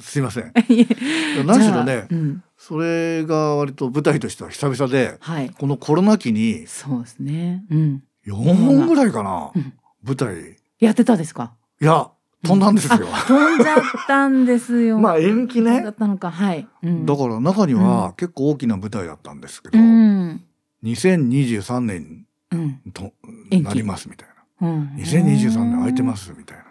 [0.00, 0.52] すいません。
[1.46, 5.50] 何しろね、うんそれが割と舞台としては久々で、はい。
[5.50, 7.64] このコロナ期にそうですね。
[7.70, 8.02] うん。
[8.28, 9.72] 4本ぐらいかな、うん
[10.04, 10.56] 舞台。
[10.78, 11.54] やってたですか？
[11.80, 12.08] いや、
[12.44, 13.08] 飛んだんですよ。
[13.12, 14.98] あ飛んじゃったんですよ。
[15.00, 15.90] まあ延期ねだ。
[15.90, 16.30] ったのか。
[16.30, 16.68] はい。
[16.82, 20.44] うんだから中には結構大きな舞台だったんですけど、うん。
[20.84, 22.80] 2023年うん。
[22.94, 23.12] と
[23.50, 24.28] なりますみたい
[24.60, 24.68] な。
[24.68, 24.88] うん。
[24.96, 26.64] 2023年空いてますみたいな。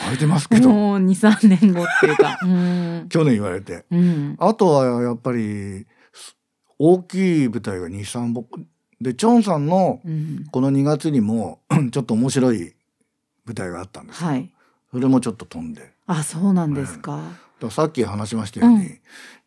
[0.00, 2.38] 空いてますけど、 もう2、3年後っていうか。
[2.44, 3.06] うん。
[3.10, 3.84] 去年言われて。
[3.90, 4.36] うん。
[4.38, 5.86] あとはやっぱり
[6.78, 8.46] 大きい舞台が2、3本。
[9.00, 10.46] で、チョンさんのうん。
[10.50, 11.60] この2月にも
[11.90, 12.74] ちょっと面白い
[13.46, 14.28] 舞台があったんですよ。
[14.28, 14.50] はい。
[14.90, 15.92] それもちょっと飛んで。
[16.06, 17.22] あ、そうなんですか。
[17.60, 19.00] らさっき話しましたように、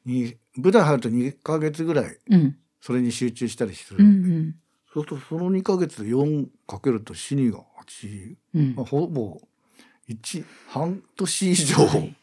[0.05, 2.57] に舞台入ると2ヶ月ぐらいうん。
[2.81, 4.03] それに集中したりする。
[4.03, 4.55] うんうん。
[4.93, 9.39] そうするとその2ヶ月で4かけると死にが8、うんまあ、ほぼ
[10.09, 12.15] 1半年以上、はい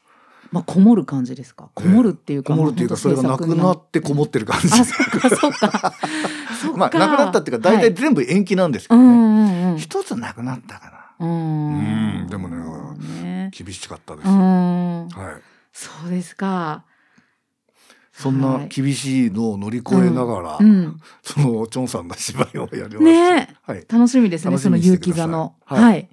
[0.53, 1.71] まあ、こもる感じですか？
[1.75, 2.55] こもるっていうか。
[2.55, 4.69] こもるっていうかそれがなくなってこもってる感じ。
[4.73, 5.95] あ、そっか、そっか。
[6.77, 9.73] まあなくなったっていうか大体全部延期なんですけどね。
[9.73, 11.27] はいつなくなったかな。
[11.27, 12.21] うん。
[12.21, 12.57] うんでもね
[13.23, 14.29] ね厳しかったです。
[14.29, 14.37] うは
[15.05, 15.09] ん。
[15.09, 15.11] い。
[15.73, 16.85] そうですか。
[18.13, 21.01] そんはない厳しいのを乗り越えながら、うん。
[21.23, 22.99] そのチョンさんの芝居をやります。
[22.99, 23.87] ねえはい。
[23.89, 24.59] 楽しみですね。
[24.59, 25.55] その勇気座の。
[25.65, 26.09] はいはい。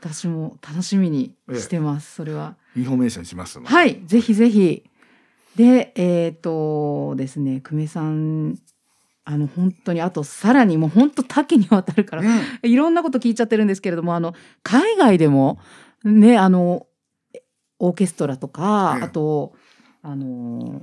[0.00, 2.14] 私も楽しみにしてます。
[2.14, 2.56] それは。
[2.76, 3.60] インフォメーションします。
[3.60, 4.02] はい。
[4.06, 4.84] ぜひぜひ。
[5.56, 8.58] で、えっ、とですね、久米さん、
[9.24, 15.60] あの、本当に、あと、さらにもう本当多岐にわたるから、うんいろんなこと聞いちゃってるんですけれども、あの、海外でも、
[16.04, 16.86] ね、あの、
[17.78, 19.52] オーケストラとか、ええあと、
[20.02, 20.82] あの、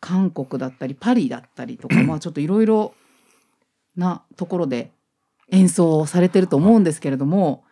[0.00, 2.94] 韓国だったり、パリだったりとか、 まあちょっといろいろ
[3.96, 4.92] なところで
[5.50, 7.64] 演奏をされてると思うんですけれども、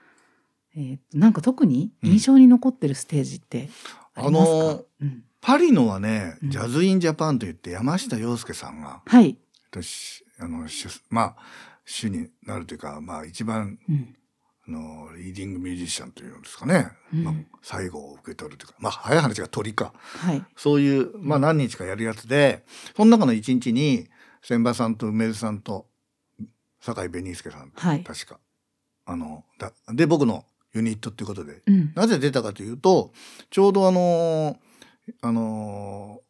[0.76, 3.68] えーなんか特に印象に残ってるステージって
[4.14, 9.36] ありますか、あのうんパリのはね、うんジャズインジャパンといって山下洋介さんが、はい。
[9.70, 11.36] 私あの主まあ
[11.84, 14.16] 主になるというか、まあ一番うん
[14.66, 19.92] あのリーディングミュージシャンというんですかね、うんまあ、最後を受け取るというか、まあ早い話が鳥か。
[19.94, 20.42] はい。
[20.56, 22.64] そういう、まあ何日かやるやつで、
[22.96, 24.08] その中の一日に、
[24.42, 25.86] 千葉さんと梅津さんと、
[26.80, 28.40] 酒井紅介さんと、はい確か。
[29.04, 31.92] あの、だで、僕のユニットっていうことで、うん。
[31.94, 33.12] なぜ出たかというと、
[33.50, 34.58] ちょうどあの、
[35.22, 36.20] あの、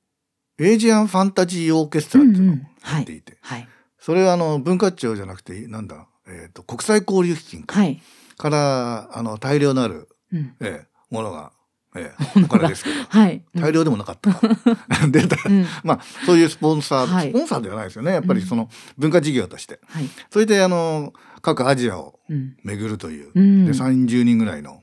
[0.59, 3.69] エイジアンファンタジーオーケストラっていうのをうんうんやっていて、はい。
[3.99, 8.03] それはあの、文化庁じゃなくて、なんだ、えっ、と、国際交流基金かはい。
[8.37, 10.55] から、あの、大量なる、うん。
[10.61, 11.53] ええものが、
[11.97, 13.45] ええ お金ですけど、はい。
[13.55, 14.49] 大量でもなかったか
[14.89, 15.07] ら。
[15.09, 15.67] 出たうん。
[15.85, 20.09] まあそういうスポンサー、はいスポンサーではないですよねやっぱりその文化事業として、はい。
[20.31, 21.13] それであの
[21.45, 22.57] 各アジアをうん。
[22.65, 23.67] 巡るという、うん。
[23.67, 24.83] で30人ぐらいの、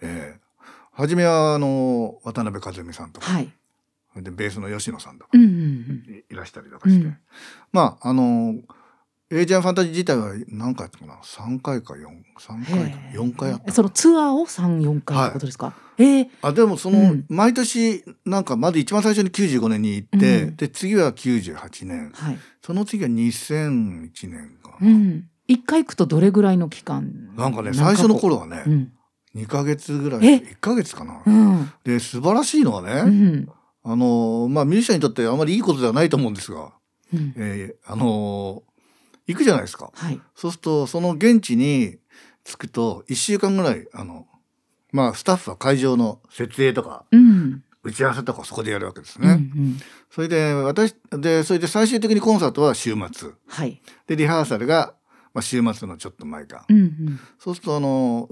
[0.00, 0.44] えー
[0.96, 3.50] 初めはあの渡辺和美さんとか、はい。
[4.16, 5.30] でベースの吉野さんとか。
[5.32, 6.14] うんうんうん。
[6.14, 7.16] いいらしたりとかして、うん。
[7.72, 8.54] まああの
[9.32, 15.74] エイジアンファンタジー自体は何回やったかな？3回か43回かへえ4回やったそのツアーを三四回ってことですか？
[15.98, 17.24] ええあでもその、うん。
[17.28, 20.56] 毎年なんかまず一番最初に95年に行って、うん。
[20.56, 22.12] で次は98年。
[22.14, 22.38] はい。
[22.62, 24.76] その次は2001年か。
[24.80, 25.28] な、うん。
[25.46, 27.34] 一回行くとどれぐらいの期間？
[27.36, 28.92] なんかね最初の頃はね、うん。
[29.36, 31.72] 2ヶ月ぐらいえ？1ヶ月かな、うん。
[31.84, 33.48] で素晴らしいのはね、うん。
[33.82, 36.72] あのまあミュージシャンにとってあまりいいことではないと思うんですが、
[37.12, 37.34] うん。
[37.36, 38.62] えーあの
[39.26, 40.20] 行くじゃないですかはい。
[40.34, 41.96] そうするとその現地に
[42.44, 44.26] 着くと1週間ぐらいあの
[44.92, 47.62] まあスタッフは会場の設営とかうん。
[47.82, 49.24] 打ち合わせとかそこでやるわけですうん。
[49.24, 49.34] うね。
[49.36, 49.76] ん。
[50.10, 53.80] それで私でそれで最終的にコンサートは週末はい。
[54.06, 54.94] でリハーサルが、
[55.34, 56.76] まあ、週末のちょっと前か、うん。
[56.76, 57.20] うん。
[57.38, 58.28] そうするとあの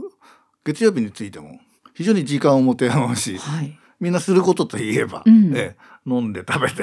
[0.65, 1.59] 月曜日についても
[1.95, 3.79] 非常に時間を持て余しはい。
[4.01, 6.83] みんなすることといえば、うんええ飲んで食べて、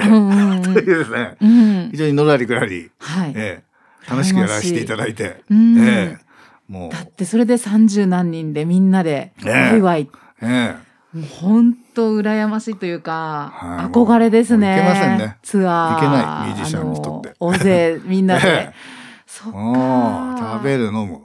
[0.80, 1.98] いうですねうん非。
[1.98, 3.32] 常にのらりくらり、はい。
[3.36, 6.30] ええ楽しくやらせていただいて、うんええ
[6.66, 10.76] もうだってそれで三十何人でみんなでねワイワイ、え
[11.12, 14.76] もう本当羨ましいというか、はい憧れですね。
[14.76, 15.98] いけませんねツアー。
[15.98, 18.48] いけないミュージシャンにとって大勢みんなで。
[18.72, 18.99] え
[19.42, 19.58] そっか。
[19.58, 21.20] あ食べる飲む。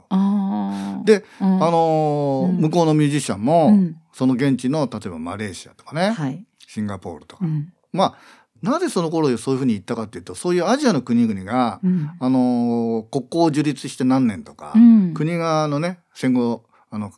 [1.04, 6.42] で、うんあのーうん向こうのミュージシャンも、うんその現地の例えばマレーシアとかね、はい。
[6.66, 7.72] シンガポールとか、うん。
[7.92, 8.14] まあ
[8.62, 12.10] なぜその頃そういうふうに言ったかっていうとそういうアジアの国々が、うん。
[12.18, 17.12] あのー国交を樹立して何年とか、うん国があのね戦後あの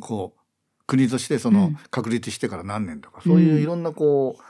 [0.00, 0.40] こう
[0.86, 4.42] 国としてそうのん確立してから何年とか、そういういろんなこう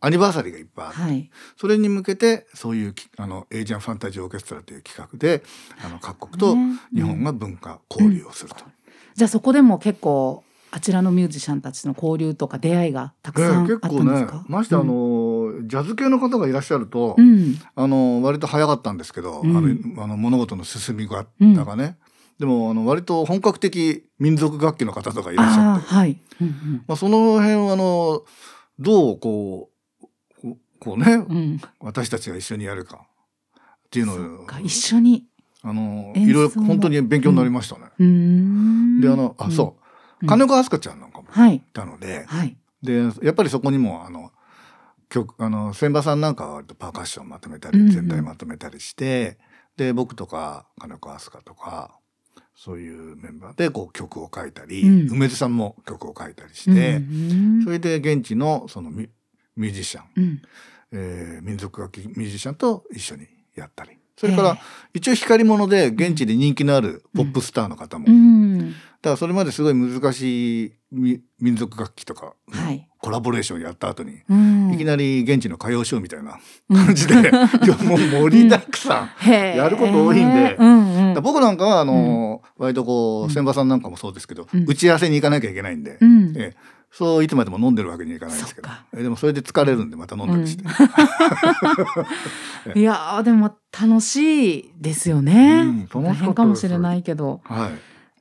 [0.00, 1.30] アニバーサリーがいっぱいあって、はい。
[1.56, 5.42] それに向けてそういうきあのエイジアンファンタジーオーケストラという企画で
[5.84, 8.64] あの各国とね日本が文化交流をすると。
[9.14, 14.44] じゃあそこでも結構あちらのミュージシャンたちの交流とか出会いがたくさんあねった結構ねんですか？
[14.48, 17.56] ましてあの、ジャズ系の方がいらっしゃると、うん。
[17.74, 21.24] あの割と早かったんですけど、うんあのあの物事の進み方
[21.64, 21.96] がね、
[22.38, 26.20] でもあの割と本格的民族楽器の方とかいらっしゃって、はい。
[26.42, 28.24] うんまあ、その辺はあの
[28.78, 29.75] どうこう
[30.78, 31.36] ここうね、うん。
[31.36, 31.60] うん。
[31.80, 33.06] 私たちが一緒にやるか
[33.58, 35.24] っていうのを一緒に。
[35.62, 37.86] あのいろいろ本当に勉強になりましたね。
[37.98, 39.00] うーん。
[39.00, 41.60] であのあそう、うん金岡飛鳥ちゃんなんかもいはい。
[41.74, 42.56] たので、はい。
[42.82, 44.32] でやっぱりそこにもあの
[45.10, 49.38] 曲あの千葉さんなんかは割とパーカッションまとめたりうんうん全体まとめたりして、
[49.76, 51.98] で僕とか金岡飛鳥とか
[52.54, 59.10] そういうメンバーでこう曲を書いたり、うん梅津さんも曲を書いたりして、うんそれで現地のそのミ
[59.56, 60.42] ミュージシャン、うん。
[60.92, 63.90] えー民族楽器ミュージシャンと一緒にやったり。
[64.16, 64.58] それから、ええ。
[64.94, 68.72] 一応光り物で現地で人気のあるポップスターの方も、うだん。
[69.02, 72.88] からそれまですごい難しいみ民族楽器とか、はい。
[72.98, 74.72] コラボレーションやった後に、うん。
[74.72, 76.38] いきなり現地の歌謡ショーみたいな
[76.70, 76.86] うん。
[76.86, 77.30] 感じで、 いや
[77.84, 79.30] もう盛りだくさん。
[79.30, 80.56] やること多いんで。
[80.58, 80.86] うん
[81.22, 83.30] 僕なんかはあのー割とこうん。
[83.30, 84.64] う千葉さんなんかもそうですけど、うん。
[84.66, 86.32] 打ち合わせに行かなきゃいけないんで、うん。
[86.36, 88.68] ええそういつまでも飲んでるわけにはいかないんですけど。
[88.92, 90.56] でもそれで疲れるんでまた飲んだりし。
[90.56, 90.64] て、
[92.78, 95.88] いやーでも楽しいですよね。
[95.92, 97.70] うん大変かもしれないけど、はい、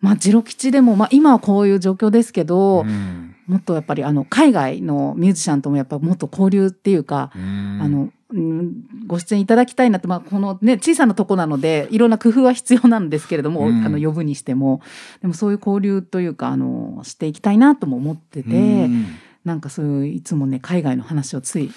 [0.02, 3.32] まあジロ吉でもまあ今はこういう状況ですけど、うん。
[3.48, 7.80] もっとやっぱりあの海外のミュージシャンともやっぱもっと交流っていうか、うん。
[7.82, 14.82] あの、うんご出演いただきたいなって、まあ、このね、小さなとこなので、いろんな工夫は必要なんですけれども、うんあの、呼ぶにしても、
[15.22, 19.06] でもそういう交流というか、あの、していきたいなとも思ってて、うん
[19.46, 21.72] なんかそういう、いつもね、海外の話をつい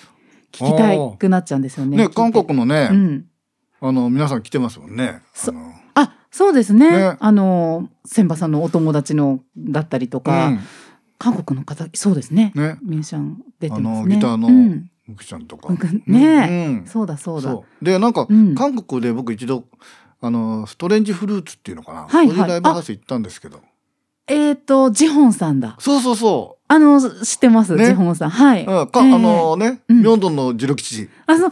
[0.52, 1.98] 聞きたいくなっちゃうんですよね。
[1.98, 3.26] ね韓国のね、うん。
[3.80, 5.20] あの皆さん来てますもんね。
[5.34, 5.52] そ
[5.94, 6.90] あそうですね。
[6.90, 10.60] ねあの、千葉さんのお友達のだったりとか、うん
[11.18, 12.52] 韓国の方、そうですね。
[12.54, 14.14] ねミュージシャン出てあますね。
[14.14, 14.48] のギターの
[15.08, 15.68] うんむくちゃんとか。
[15.68, 17.50] うんねうんそうだそうだ。
[17.50, 19.64] そうでなんか、うん韓国で僕一度
[20.20, 23.60] あのストレンジフルーツっていうのかな、はいはいそういうライブハウス行ったんですけど
[24.30, 25.74] えっ、と、ジホンさんだ。
[25.78, 28.30] そうそうそあの、知ってます、ねジホンさん。
[28.30, 28.64] はい。
[28.66, 31.50] う、うんかええあのね、うんミョンドンのジロ吉あ、そう、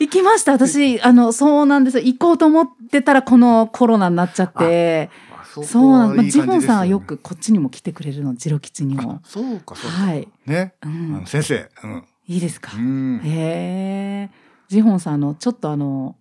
[0.00, 0.50] 行きました。
[0.50, 2.02] 私、あの、そうなんですよ。
[2.02, 5.10] 行こうと思ってたら、このコロナになっちゃって。
[5.32, 9.20] あそうなんまあ、いいジホンさんはよくこっちにも来てくれるの、ジロ吉にもあ。
[9.24, 10.28] そうかそうか、はい。
[10.46, 11.26] ね、あうんの。
[11.26, 12.76] 先生うん、いいですか？
[12.76, 14.30] うんへえ。
[14.68, 16.16] ジホンさん、あの、ちょっとあの、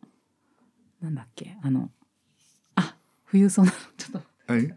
[1.01, 1.91] なんだっけ、あの、
[2.75, 4.53] あ、冬ソナ、 ちょっと。
[4.53, 4.73] はい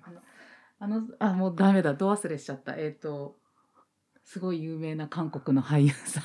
[0.83, 2.75] あの、あ、もうダメだ、ど忘れしちゃった。
[2.75, 3.37] えっ、と、
[4.25, 6.25] すごい有名な韓国の俳優さん。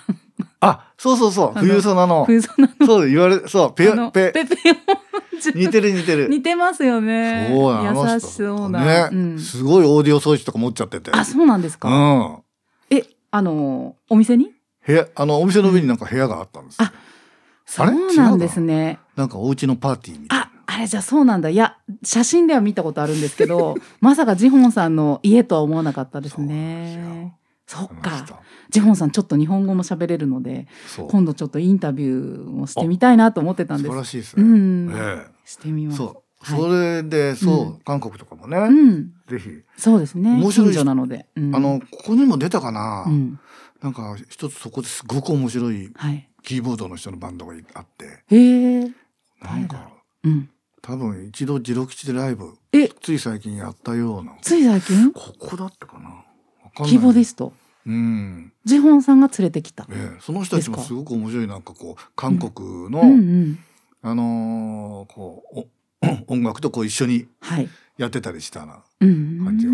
[0.61, 2.85] あそうそうそう冬ソナの冬ソナの。
[2.87, 4.77] そう言われそうペあのペペペヨン
[5.65, 7.49] 似てる似てる似てますよね。
[7.53, 9.09] そうやあの人優しそうな。
[9.09, 11.89] ね、うんすごいオーディオ装置とか持っちゃっててあ、そうなんですうか。
[11.89, 12.43] ん
[12.89, 14.54] え、あの、お店に？
[14.85, 16.87] 部屋あのお店の上になんか部屋があったんですよ。
[16.87, 16.93] あ
[17.65, 18.99] そうなんですね。
[19.15, 19.25] な。
[19.25, 20.45] んかお家のパーティーみたいな。
[20.45, 21.49] あ、あれじゃそうなんだ。
[21.49, 27.35] いや、写真では見たことあるんですけど、 まさかジホンさんの家とは思わなかったですね。
[27.65, 28.23] そっか。
[28.23, 28.35] 人。
[28.69, 30.67] ジホンさんちょっと日本語も喋れるので、
[31.09, 33.87] 今度ちょっとインタビューもしてみたいなと思ってたんです。
[33.87, 34.45] 素晴らしいですうね。
[34.45, 34.91] ん。
[34.91, 35.25] え。
[35.45, 35.95] してみます。
[35.95, 36.25] えそう。
[36.45, 39.49] それでそう、うん、韓国とかもね、うん、ぜひ。
[39.77, 40.39] そうですね。
[40.39, 43.39] 面白いなので、うん、あのここにも出たかな、うん、
[43.85, 45.93] なんか一つそこですごく面白い
[46.41, 48.91] キーボードの人のバンドがあって、へえ。
[49.39, 49.89] なんか、
[50.23, 50.49] うん、
[50.81, 52.57] 多分一度ジロ吉でライブ
[52.99, 54.33] つい最近やったような。
[54.41, 55.11] つい最近？
[55.11, 56.25] ここだったかな？
[56.83, 57.53] キーボディスト？
[57.85, 63.11] うん、ジホンさんが連れてきた、ええ、その人たちもすごく面白いなんかこう韓国の、うん。
[63.11, 63.59] うんうん、
[64.01, 65.67] あのー、こう
[66.25, 67.27] 音楽とこう一緒に
[67.99, 68.83] やってたりしたな。
[68.99, 69.73] 感じが。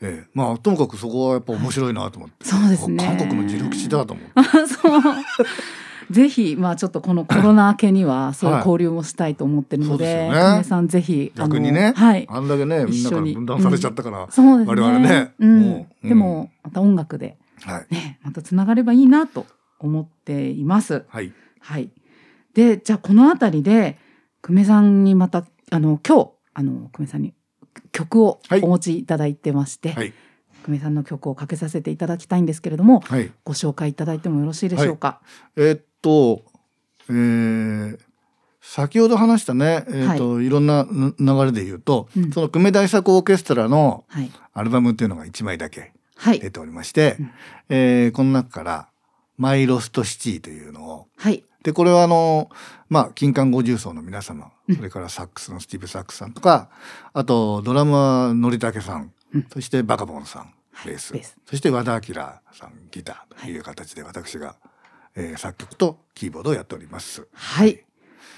[0.00, 3.04] ええ、まあともかくそこはやっぱ面白いなと思って、そうですね。
[3.04, 4.32] 韓国の自力地だと思って。
[4.68, 5.02] そう。
[6.10, 19.44] ぜひまあちょっとこのコロナ明けにはそういう交流もしたいと思ってるので、はい、ね、さんぜひ逆にね、はい、あんだけねみんなから分断されちゃったから、うん、そうですね、我々ね、うん、でもまた音楽で、はい、ねまたつながればいいなと
[19.78, 21.04] 思っています。
[21.08, 21.32] はい。
[21.60, 21.90] はい。
[22.54, 23.98] でじゃあこの辺りで
[24.42, 27.34] 久米さんにまたあの今日あの久米さんに
[27.92, 30.12] 曲をお持ちいただいてまして、はい、
[30.64, 35.20] 久米さんの曲をかけさせていただきたいんですけれども、はい、ご紹介いただいてもよろしいでしょうか？
[35.56, 36.42] はい、えー、っと、
[37.08, 37.98] えー、
[38.60, 44.04] 先ほど話したね、えーと、はい、いろんな流れで言うと、うん、その久米大作オーケストラの
[44.52, 45.92] アルバムっていうのが1枚だけ
[46.24, 47.30] 出ておりまして、はいうん、
[47.70, 48.88] えー、この中から
[49.38, 52.50] 「マイ・ロスト・シティ」というのを、はい、でこれはあの
[52.88, 56.70] まあ金管五重奏の皆様それからサックスのスティーブ・サックスさんとか
[57.12, 60.54] あとドラムはのりたけさん、うん、そしてバカボンさん
[60.84, 64.56] ベース、はい、そして和田明さんギターという形で私が、
[65.16, 67.26] えー、作曲とキーボードをやっております。
[67.32, 67.84] はい、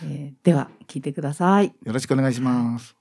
[0.04, 1.74] えー、では聞いてください。
[1.84, 2.99] よろしくお願いします。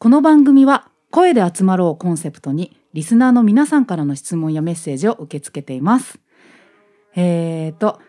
[0.00, 6.20] この番組は声で集まろうコンセプトにリスナーの皆さんからの質問やメッセージを受け付けています。
[7.16, 8.00] えーと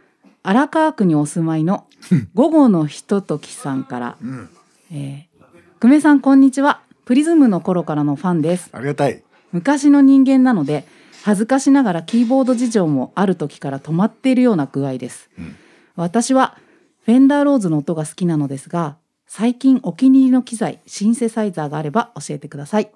[0.43, 1.87] 荒川区にお住まいの
[2.35, 4.49] 午後のひとときさんから、うん。
[4.91, 6.81] えー、久米さんこんにちは。
[7.05, 8.69] プリズムの頃からのファンです。
[8.71, 9.23] ありがたい。
[9.51, 10.85] 昔の人間なので
[11.23, 15.31] 恥ずかしながらキーボード事情もある時から止まっているような具合です。
[15.39, 15.55] うん
[15.95, 16.55] 私は
[17.01, 18.97] フェンダーローズの音が好きなのですが
[19.31, 22.91] 最近お気に入りの機材シンセサイザーがあれば教えてください。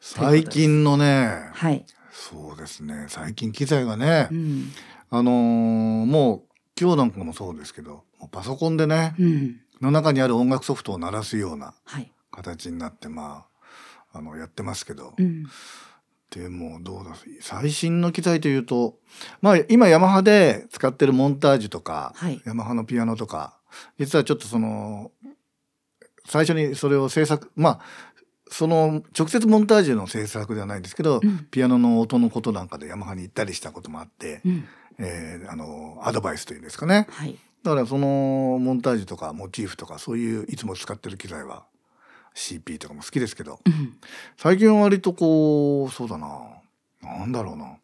[0.00, 1.86] 最近のね、はい。
[2.10, 3.06] そうですね。
[3.08, 4.72] 最近機材がねう、ん。
[5.08, 5.34] あのー
[6.04, 6.42] もう
[6.78, 9.60] 今日なんかもそうですけど、パソコンでね、うん。
[9.80, 12.10] の中にある音楽ソフトを鳴らすようなはい。
[12.32, 13.46] 形になって、ま
[14.12, 15.44] あ、あの、やってますけど、うん。
[16.30, 18.98] でもどうだ最新の機材というと
[19.40, 23.56] まあ今ヤマハで使ってるモンタージュとか、はいヤマハのピアノとか
[23.96, 25.12] 実はちょっとその
[26.26, 27.80] 最初にそれを制作まあ
[28.48, 34.64] その直接モンタージュの制作ではないんですけど、うんピアノの音のことなんかでヤマハに行ったりしたこともあって、うん。
[34.98, 37.36] えーあのアドバイスというんですかねはい。
[37.62, 38.06] だからその
[38.60, 41.64] モンタージュとかモチーフとかそういういつも使ってる機材は
[42.34, 43.96] CP とかも好きですけど、うん。
[44.36, 46.28] 最近は割とこうそうだな
[47.02, 47.76] なんだろうな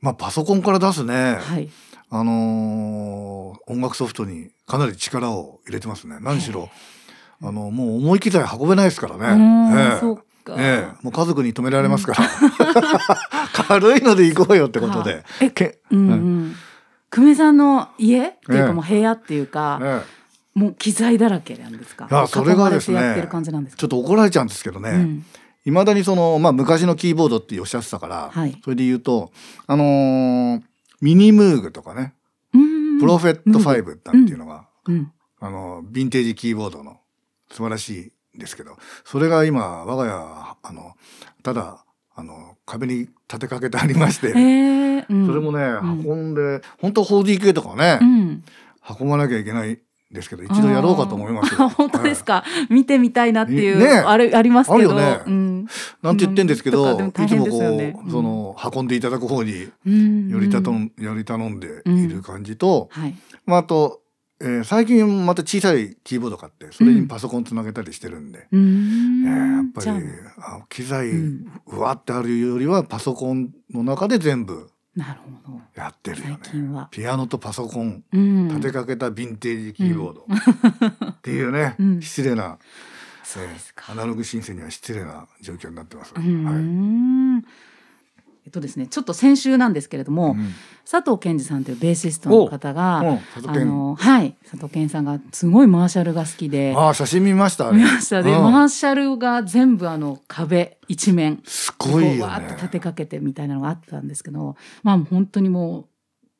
[0.00, 1.68] まあパソコンから出すね、はい。
[2.10, 6.68] あのー音楽ソフトにかなり力を入れてますね何しろ
[7.46, 10.24] あのもう重い機材運べないですからうねええ。
[10.56, 10.94] ええ。
[11.02, 12.28] もう家族に止められますから、
[13.52, 16.54] 軽いので行こうよってことで、えけうんうん。
[17.10, 18.28] 久米さんの家？
[18.28, 20.58] っていうええかもう部屋っていうか、ええ。
[20.58, 22.08] もう機材だらけなんですか？
[22.10, 23.26] いやそれがですね。
[23.76, 25.24] ちょっと怒られちゃうんですけどね、うん。
[25.64, 28.58] いまだにその、まあ、昔のキーボードっておっしゃってたから、はい。
[28.62, 29.32] それで言うと、
[29.66, 30.62] あのー
[31.00, 32.14] ミニムーグとかね、
[32.54, 35.10] うんプロフェット5なんていうのが、うん。
[35.40, 36.98] あの、ヴィンテージキーボードの
[37.54, 40.94] 素晴らしいんですけど、それが今、我が家、あの、
[41.44, 41.84] ただ、
[42.16, 42.98] あの、壁に
[43.28, 44.40] 立てかけてありまして、え
[44.98, 45.26] えうん。
[45.26, 48.44] それもね、ん運んで、本当 4DK とかね、うん。
[49.00, 49.78] 運ばなきゃいけないん
[50.10, 52.44] ですけど、一度やろうかと思います本当ですか？
[52.70, 54.94] 見てみたいなっていう、ねあれありますけど。
[54.94, 55.66] ねうん。
[56.02, 60.28] なんて言ってんですけうんど、とかでも大変いつもこう、その、運んでいただく方に、うん。
[60.28, 63.14] よりたとより頼んでいる感じと、はい。
[63.46, 64.00] まあ、あと、
[64.40, 69.24] えー最近また小さいキーボード買って、それにパソコンつなげたりしてるんで、うーん。
[69.26, 70.06] えーやっぱり
[70.38, 71.46] あ機材う
[71.80, 74.68] わってあるよりはパソコンの中で全部。
[75.74, 76.86] やってるよね。
[76.90, 78.48] ピアノとパソコンうん。
[78.48, 80.26] 立てかけたヴィンテージキーボード、
[81.10, 82.58] っていうね、 うん失礼な、
[83.36, 86.14] えーアナログ申請には失礼な状況になってます。
[86.14, 87.23] はいん。
[88.44, 90.54] えっとですね、ちょっと先週なんですけれども、うん。
[90.88, 93.02] 佐藤健二さんというベーシストの方が、あ
[93.42, 96.74] のはい佐藤健さんがすごいマーシャルが好きで。
[96.76, 97.72] ああ写真見ました。
[97.72, 98.22] 見ました。
[98.22, 98.42] で、うん。
[98.52, 101.40] マーシャルが全部あの壁一面。
[101.44, 102.68] すごいよこうわーって立ね。
[102.68, 105.84] てかけてみたいなのがあったんですけどまあ本当にもう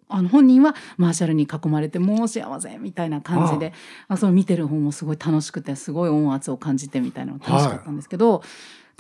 [0.09, 3.73] あの本人はマーシャルに囲まれてもう幸せみたいな感じで
[4.09, 8.43] あその見てる方もすごい楽しくてすごい音圧を感じてみたいなのが楽しかったんですけど、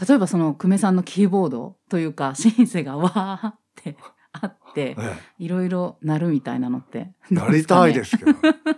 [0.09, 3.97] 例えばその久米さんのキーボードというか シンセがわーって
[4.33, 7.13] あってえいろいろなるみたいなのって。
[7.31, 8.33] えやりたいですけど。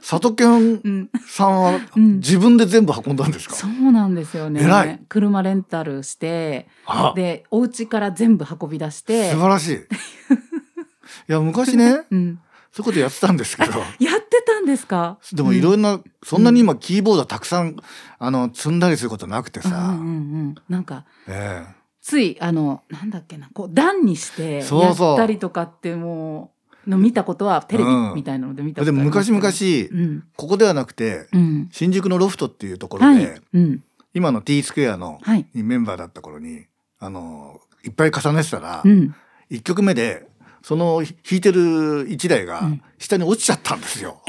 [0.07, 0.51] 佐藤健
[0.85, 2.17] うん、さんは うん。
[2.17, 3.55] 自分で全部運んだんですか？
[3.55, 5.03] そうなんですよね。
[5.09, 7.15] 車レンタルしてあ。
[7.17, 9.31] でお家から全部運び出して。
[9.31, 9.75] 素晴らしい。
[9.77, 12.39] いや昔ね うん、
[12.77, 13.79] そういうことやってたんですけど。
[13.99, 15.19] やってたんですか？
[15.33, 17.77] でもいろんな、そんなに今キーボードたくさん
[18.19, 20.09] あの積んだりすることなくてうんさ、うんうんう
[20.49, 21.65] ん、なんかえ
[22.03, 26.53] ついあのなんだっけなこう段にしてやったりとかっても
[26.87, 28.15] うの見たことはテレビうん。
[28.15, 30.25] みたいなので見たえ、でことありますも昔々、うん。
[30.37, 31.69] ここではなくてうん。
[31.73, 36.67] 新宿のロフトっていうところで、はい、うん、今の T スクエアのはい、メンバーだった頃に
[36.99, 39.15] あのいっぱい重ねてたら、うん、
[39.51, 40.27] 1曲目で
[40.67, 42.83] その弾いてる1台がうん。
[42.99, 44.21] 下に落ちちゃったんですよ。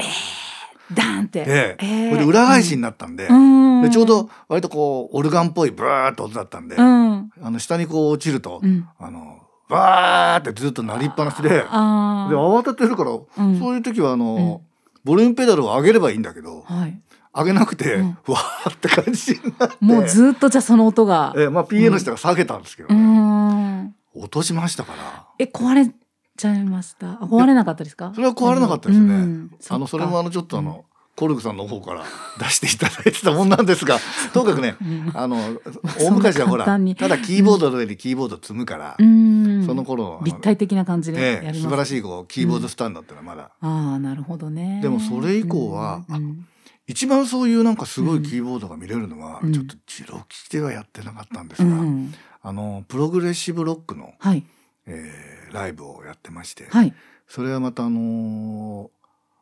[0.94, 1.84] ダーンって、ええ。
[1.84, 3.82] ええそれで裏返しになったんで,、うん。
[3.82, 7.32] でちょうど割とこうオルガンっぽいブーっと音だったんで、うん。
[7.42, 8.88] あの下にこう落ちると、うん。
[9.00, 11.48] あのバーってずっと鳴りっぱなしで。
[11.48, 13.10] で慌ててるから、
[13.44, 13.58] ん。
[13.58, 14.62] そういう時はあの、
[15.02, 17.00] ボリュームペダルを上げればいいんだけどはい。
[17.34, 18.18] 上げなくて、うん。
[18.22, 19.76] ふわーって感じになって。
[19.80, 21.34] もうずっとじゃあその音が。
[21.36, 23.94] えまあ PA の人が下げたんですけど、うーん。
[24.14, 25.26] 落としましたから。
[25.40, 25.92] え壊れ
[26.38, 27.12] ちゃいました。
[27.12, 28.12] あ壊れなかったですか？
[28.14, 29.50] それは壊れなかったですね、うん。
[29.68, 30.80] あのそれもあのちょっとあの、うん
[31.18, 32.04] コルグさんの方から
[32.38, 33.98] 出していただいてたもんなんですが
[34.32, 35.10] とにかくねうん。
[35.14, 35.36] あの
[35.98, 36.78] 大昔はほらた
[37.08, 39.66] だキーボードの上にキーボード積むから、うん。
[39.66, 44.78] その頃立体的な感じでええやります、素晴らしいこうキーボードスタンドってのはまだ、ああなるほどね。
[44.80, 46.14] でもそれ以降はうん。
[46.14, 46.46] うん
[46.90, 49.52] 一番そういうなんかすごいキーボードが見れるのは、うん。
[49.52, 54.44] ちょっとジロ吉ではやってなかったんですうが、ん、あのプログレッシブロックの、はい。
[54.86, 56.94] えーライブをやってまして、はい。
[57.26, 58.90] それはまたあの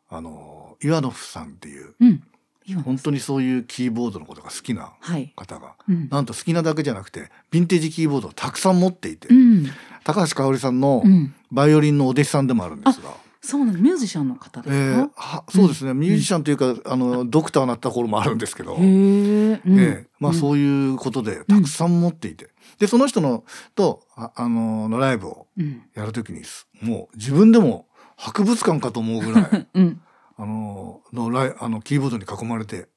[0.09, 2.23] ーあのーイワノフさんっていううん。
[2.65, 6.09] 今本当にそういうキーボードのことが好きなはい、方がうん。
[6.09, 9.67] なんと好きなだけじゃなくてヴィンテージキーボードをたくさん持っていて、うん。
[10.03, 13.11] 高橋香織さんのうん、バイオリンのお弟子さんでもあるんですが。
[13.41, 13.83] そうなんです。
[13.83, 19.61] ミュージシャンの方ですえか、ーはそうですね、ミュージシャンというか、あのドクターになった頃もあるんですけど、へえ、うん。
[19.79, 22.49] ええまあそういうことでたくさん持っていて、
[22.79, 23.43] でその人の
[23.75, 30.01] とああののライブをうんやるときにすもう自分でも博物館かと思うぐらい うん、
[30.37, 32.89] あののライあのキーボードに囲まれて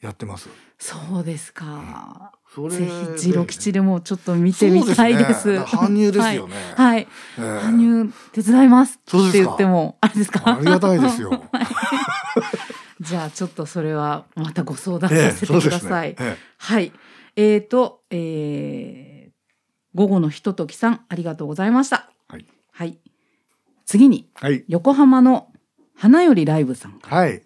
[0.00, 0.50] やってます。
[0.78, 2.32] そうですか。
[2.54, 2.84] そぜ
[3.16, 5.50] ひジロ吉でもちょっと見てみたいです。
[5.50, 6.54] 搬入ですよね。
[6.76, 10.56] はい、搬入手伝いますって言ってもあれですか？
[10.56, 11.42] ありがたいですよ。
[13.00, 16.16] じゃあちょっとそれはまたご相談ええさせてください。
[16.58, 16.92] はい。
[17.36, 19.13] えーと、えー、
[19.94, 22.10] 午後のひとときさんありがとうございました。
[22.28, 22.46] はい。
[22.72, 22.98] はい。
[23.86, 25.48] 次にえはい横浜の
[25.94, 27.42] 花よりライブさんからはい。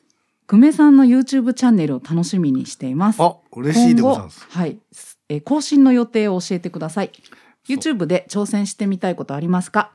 [0.46, 3.22] 久米さんの YouTube チャンネルを楽しみにしています。
[3.22, 4.46] あ嬉しいでございます。
[4.48, 4.78] はい、
[5.28, 7.12] えー更新の予定を教えてください。
[7.68, 9.92] YouTube で挑戦してみたいことありますか？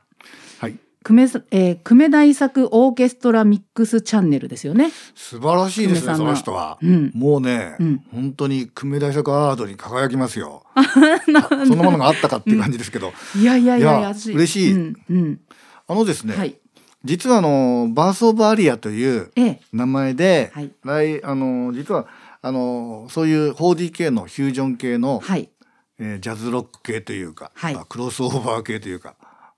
[1.04, 1.14] はい。
[1.14, 4.90] 久米さえー久米大作オーケストラミックスチャンネルですよね。
[5.14, 6.78] 素晴らしいですねそのの人は。
[6.82, 7.12] うん。
[7.14, 10.64] もうね、うん本当に久米大作アワードに輝きますよ。
[11.66, 14.96] そんなものがあったかっていう感じですけど、いやいやいやいや私嬉しいうん。
[15.10, 15.40] うん。
[15.86, 16.56] あのですね、はい。
[17.04, 19.60] 実はあのバースオブアリアというええ。
[19.72, 20.72] 名前で、はい。
[20.84, 22.06] 来あの実は
[22.40, 25.50] あのそういう 4DK のフュージョン系の、はい。
[25.98, 29.14] えージャズロック系というか、はいまあクロスオーバー系というか、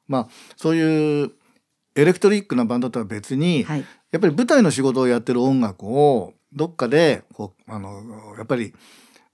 [0.09, 1.33] まあそういう
[1.97, 3.85] エレクトリックなバンドとは別に、はい。
[4.13, 8.73] やっぱり舞台の仕事をやってる音楽をどっかでこうあのやっぱり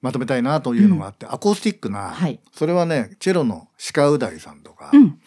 [0.00, 2.40] まとめたいなというのがあって、アコースティックな、はい。
[2.52, 5.20] それはねチェロの鹿う大さんとか、うん。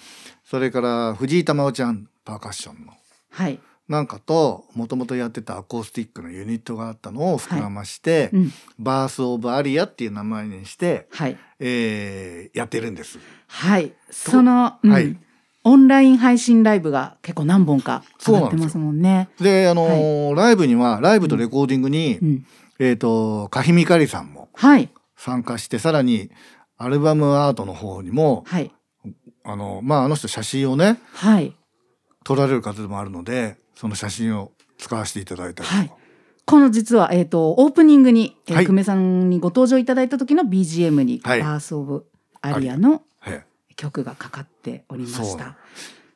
[0.43, 2.93] それから藤井玉緒ちゃんパーカッションの
[3.29, 3.59] はい。
[3.87, 8.51] なんかともともとやってたアコースティックのユニットがあったのを膨らまして、うん。
[8.79, 11.37] バース・オブ・アリアっていう名前にして、はい。
[11.59, 13.19] えーやってるんです。
[13.47, 13.93] はい。
[14.09, 15.17] その、うんはい
[15.67, 19.29] オンライン配信ライブが結構何本か上がってますもんね。
[19.39, 22.45] であのーライブにはライブとレコーディングに、うん。
[22.77, 24.89] えっ、とカヒミカリさんもはい。
[25.17, 26.29] 参加してさらに
[26.77, 28.71] アルバムアートの方にもはい。
[29.43, 31.55] あのまああの人写真をねはい。
[32.23, 35.91] 撮られる方でもあるのでその写真を使わせていただいたりとか、はい
[36.47, 42.05] この実は、えっ、と、オープニングに、えーはい久米さんにご登場いただいた時の BGM に、はいバースオブ
[42.41, 43.14] アリアのえ
[43.75, 45.57] 曲がかかっておりました。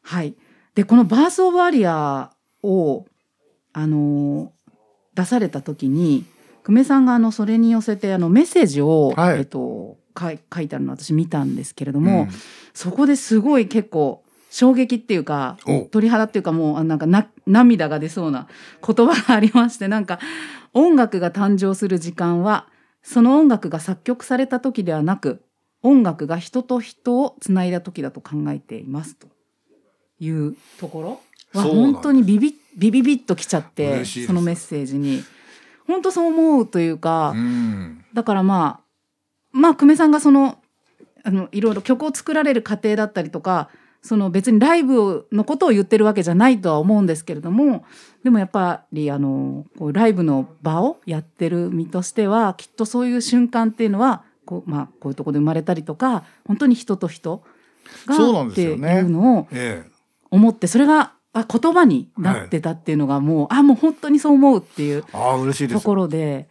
[0.04, 0.36] はい。
[0.76, 2.32] で、このバースオブアリア
[2.64, 3.06] を、
[3.74, 4.60] あのー
[5.16, 6.24] 出された時に、
[6.64, 12.28] 久米さんがあの、それに寄せて、あの、メッセージを、はいえっ、と、かい書いてあるの私見たんですけれどえも、
[12.74, 15.58] そこですごい結構、衝撃っていうか、
[15.92, 18.48] 鳥肌っていうかもうあなんかな涙が出そうな
[18.86, 20.20] 言葉がありましてなんか
[20.74, 22.66] 音楽が誕生する時間は
[23.04, 25.44] その音楽が作曲された時ではなく
[25.82, 29.28] 音楽が人と人をつないだ時だと考えていますと。
[30.20, 31.22] いうところ。
[31.54, 35.24] は本当にビビビビビッときちゃってそのメッセージに。
[35.88, 38.06] 本当そう思うというか、うん。
[38.14, 38.90] だからまあ
[39.52, 40.60] まあ久米さんがその
[41.24, 43.70] あのいろいろ曲を作られる過程だったりとか
[44.02, 47.84] その別にライブのことを言ってるわけじゃないとは思うんですけれども
[48.24, 57.44] でもやっぱりあのこうライブの場をやってる身としてはきっとそういう瞬間っていうのはこう,、まあ、こういうところで生まれたりとか本当に人と人
[58.08, 59.92] がっていうのをええ。
[60.32, 65.82] 思ってそれがあ言葉になってたっていうのがもう、あもう本当にそう思うっていうああ嬉しいです。
[65.82, 66.48] ところで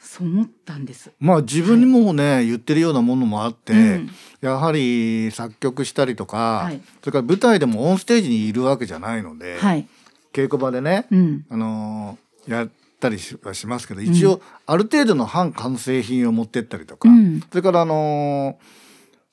[0.00, 1.10] そう思ったんです。
[1.20, 4.10] まあ自分にもね、言ってるようなものもあって、うん。
[4.40, 6.80] やはり作曲したりとか、はい。
[7.02, 9.86] それから舞台でもオンステージにいるわけじゃないので、はい。
[10.32, 11.44] 稽古場でね、うん。
[11.50, 12.68] あのーやっ
[13.00, 17.40] たりしはしますけど一応ある程度の半完成品を持ってったりとか、うん。
[17.40, 18.78] それからあのー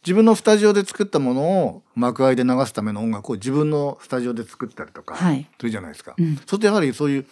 [0.06, 5.48] 自分のスタジオで作ったものを幕間で流すための音楽を自分のスタジオで作ったりとかはい。
[5.58, 6.14] するじゃないですか。
[6.16, 6.36] うん。
[6.36, 7.26] そうするとやはりそういう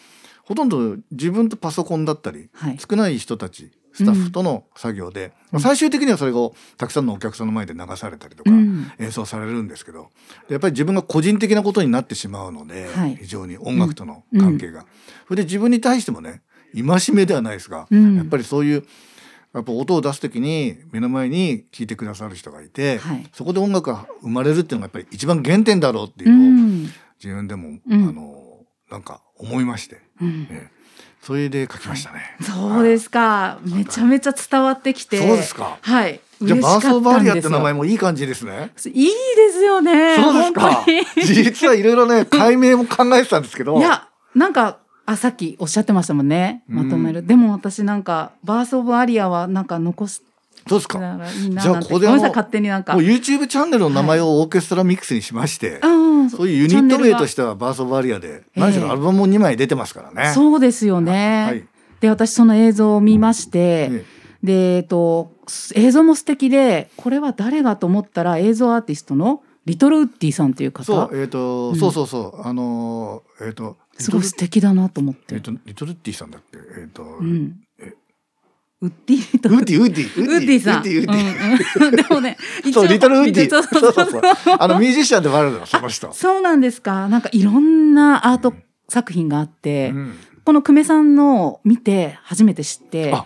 [0.44, 2.80] ほとんど自分とパソコンだったり、はい。
[2.80, 8.92] 少ない人たちスタッフとの作業で、まあ最終的にはそれをたくさんのお客さんの前で流されたりとか、うん。
[9.00, 10.10] 演奏されるんですけど
[10.50, 13.16] やっぱり自分が個人的なことになってしまうので、はい。
[13.18, 14.86] 非常に音楽との関係が。
[15.28, 16.42] それで自分に対してもね
[16.76, 18.18] 戒めではないですが、うん。
[18.18, 18.84] やっぱりそういう
[19.54, 23.30] やっぱ音を出す時に目の前に聴いてくださる人がいて、はい。
[23.32, 26.84] そこで音楽が生まれるっていうのがやっぱり一番原点だろうっていううのをん。
[27.24, 28.10] 自分でも、うん。
[28.10, 30.48] あのなんか思いまして、うん。
[30.50, 30.73] ええ
[31.24, 32.36] それで書きましたね。
[32.42, 33.58] そうですか。
[33.64, 35.18] めちゃめちゃ伝わってきて。
[35.18, 35.78] そうですか。
[35.82, 36.20] はい。
[36.42, 38.72] じゃあバーソーバリアって名前ももいい感じですね。
[38.88, 40.18] いいですよね。
[40.18, 40.86] そうですか。
[41.16, 43.78] 実はいろいろね 解明も考えてたんですけど。
[43.78, 46.64] いや、なんか、あ、さっきおっしゃってましたもんね。
[46.68, 47.26] まとめる。
[47.26, 50.22] でも私なんか、バースオブアリアはなんか残し
[50.68, 51.00] そうですか？
[51.00, 51.80] いいなじゃあ。
[51.82, 52.08] ここで。
[52.08, 60.34] もう YouTube チャンネルの名前をオーケストラミックスにしまして、うん、そういうユニット名とししてはバースオブアリアで、ええ何しろアルバムも2枚出てますからね。
[60.34, 61.46] そうですよね。
[61.48, 61.68] はい
[62.04, 64.06] で、私その映像を見まして、え
[64.44, 65.32] で、えっと、
[65.74, 70.84] 映像も素敵で、これは誰がと思ったら映像アーティストのリトルウッディさんという方。
[70.84, 75.36] そう、えっ、と、うんそうそうそう、あのー、えっ、と、すごい素敵だなと思って。
[75.36, 77.73] えっ、と、リトルッディさんだっけ、えっ、と、うんえ。
[78.84, 80.84] ウッディとウッディ、ウッディ、ウッディさん。
[81.96, 82.38] でもね、
[82.74, 83.50] そう、リトルウッディ。
[83.50, 84.22] そそううそそううそう。
[84.60, 86.12] あのミュージシャンでもあるの、その人。
[86.12, 87.08] そうなんですか。
[87.08, 88.54] なんかいろんなアート
[88.90, 90.14] 作品があって、うん
[90.46, 93.26] この久米さんのを見て初めて知ってあ、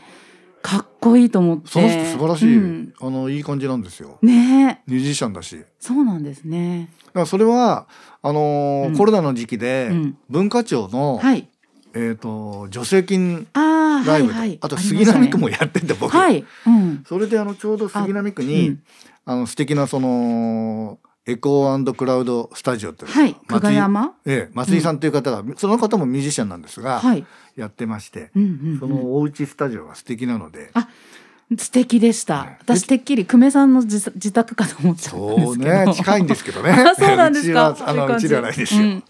[0.61, 1.71] かっこいいと思って。
[1.71, 4.19] その人素晴らしい、うんあの、いい感じなんですよ。
[4.21, 5.57] ねえ、ミュージシャンだし。
[5.57, 6.91] だそうなんですね。
[7.17, 7.87] からそれは、
[8.21, 11.49] あのーうんコロナの時期でうん、文化庁の、はい。
[11.93, 14.57] えっ、と、助成金ああ、ライブで、はいはい。
[14.61, 16.15] あと杉並区もやってて、僕。
[16.15, 16.45] はい。
[16.65, 17.03] うん。
[17.07, 18.83] それであのちょうど杉並区うにん
[19.25, 23.33] あの素敵なそのエコークラウドスタジオっていうはい。
[23.33, 24.13] 久松井我山？
[24.25, 27.25] ええ、松井さんという方が、その方もミュージシャンなんですが、はい。
[27.55, 30.87] やってまして、うんうんうんそのおうちスタジオが素敵なので、あ
[31.57, 32.57] 素敵でしたね。
[32.61, 35.85] 私てっきり久米さんの自自宅かと思っちゃったんでそうすけど。
[35.85, 37.69] ね近いんですけどねあ そうなんですか。
[37.71, 39.03] うちはあのうちではないですようん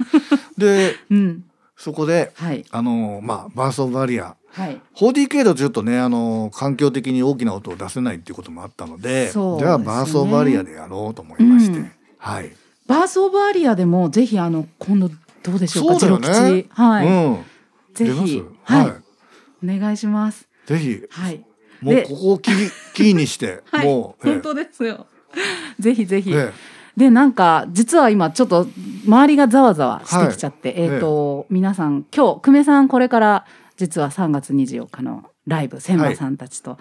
[0.58, 1.44] でうん。
[1.78, 2.66] そこではい。
[2.70, 4.82] あのまあバース・オブ・バリアはい。
[4.96, 12.52] 4DK だとちょっとねあの環境的に大きな音を出せないっていうこともあったのでそうじゃあバース・オブ・バリアでやろうと思いまして、うんはい、
[12.88, 15.10] バースオブアリアでもぜひあの今度
[15.44, 16.00] どうでしょうか。
[16.00, 17.08] そうだよねはい。
[17.08, 17.46] うん
[17.94, 18.84] ぜひはは
[19.64, 19.78] いい。
[19.78, 20.48] お願いします。
[20.66, 21.44] ぜひはい。
[21.82, 23.88] もうでここをキーキーにして、 はい。
[23.88, 25.08] もう、ええ本当ですよ。
[25.80, 26.32] ぜひぜひ。
[26.32, 26.52] え
[26.98, 28.68] でなんか実は今ちょっと
[29.06, 33.46] 周りがざわざわしてきちゃって、ええっ、と、皆さん今日久米さんこれから
[33.78, 36.80] 実は3月24日のライブ千葉さんたちと、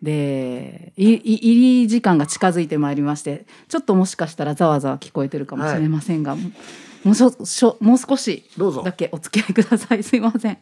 [0.00, 8.82] でいい入り時間が近づいてまいりましてちょっともしかしたらざわざわ聞こえてるかもしれませんが、もうしょしょもう少しどうぞ。
[8.82, 10.02] だけお付き合いください。
[10.02, 10.58] すいません。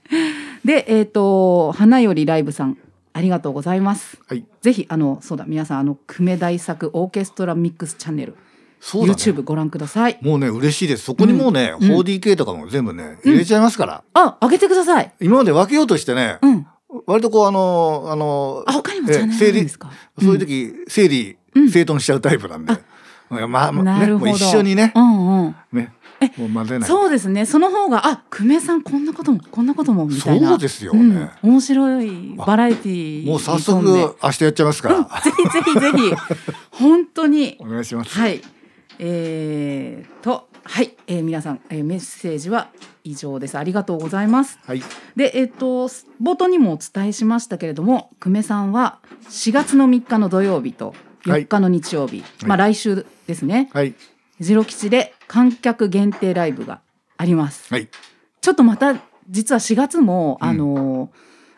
[0.64, 2.76] でえっ、と花よりライブさん
[3.12, 4.18] ありがとうございます。
[4.26, 4.44] はい。
[4.62, 8.34] ぜひあのそうだ皆さんあの久米大作オーケストラミックスチャンネル
[8.80, 10.18] そうだね YouTube ご覧ください。
[10.22, 15.12] もうね嬉しいですそこにもうね、うん 4DK とかも全部ね入れちゃいますから、あ、あげてください。
[15.20, 16.66] 今まで分けようとしてね、うん。
[17.06, 19.90] 割とこうあのあのあ、他にもチャンネルですか？
[20.20, 22.72] そういう時、整理うん整頓しちゃうタイプなんで、
[23.28, 25.56] まあまあね一緒にねう、んうん。
[25.72, 27.46] ねえもう混ぜないそうですね。
[27.46, 30.48] その方が、あ、久米さんこんなことも、こんなこともみたいな。
[30.50, 33.82] そうですよねうん面白いバラエティーもう早速
[34.22, 36.14] 明日やっちゃいますから、ぜひぜひぜひ、
[36.72, 37.56] 本当に。
[37.60, 38.42] お願いします、はい。
[39.02, 42.68] えー、と、はい、えー皆さん、えーメッセージは
[43.02, 43.56] 以上です。
[43.56, 44.58] ありがとうございます。
[44.66, 44.82] はい。
[45.16, 45.88] で、えっと、
[46.22, 48.98] 冒頭にもお伝えしましたけれども、久米さんは
[49.30, 50.94] 4月の3日の土曜日と
[51.24, 53.94] 4日の日曜日、まあ来週ですね、はい。
[54.38, 56.82] ジロ吉で観客限定ライブが
[57.16, 57.72] あります。
[57.72, 57.88] はい。
[58.42, 58.96] ちょっとまた、
[59.30, 60.48] 実は4月も、うん。
[60.48, 61.10] あの、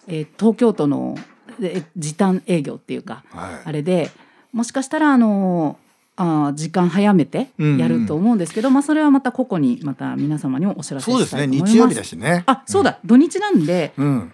[0.07, 1.17] えー東京都の
[1.61, 3.63] え時短営業っていうか、はい。
[3.65, 4.11] あれで、
[4.53, 5.77] もしかしたら、あの、
[6.23, 11.73] あー時間早めてやると思うんですけど、まあそれはまた個々にまた皆様にもお知らせそうですしたいと思います。
[11.73, 11.75] ね。
[11.75, 12.45] 日曜日だしね。
[12.47, 14.33] あ、そうだ、土日なんで、うん。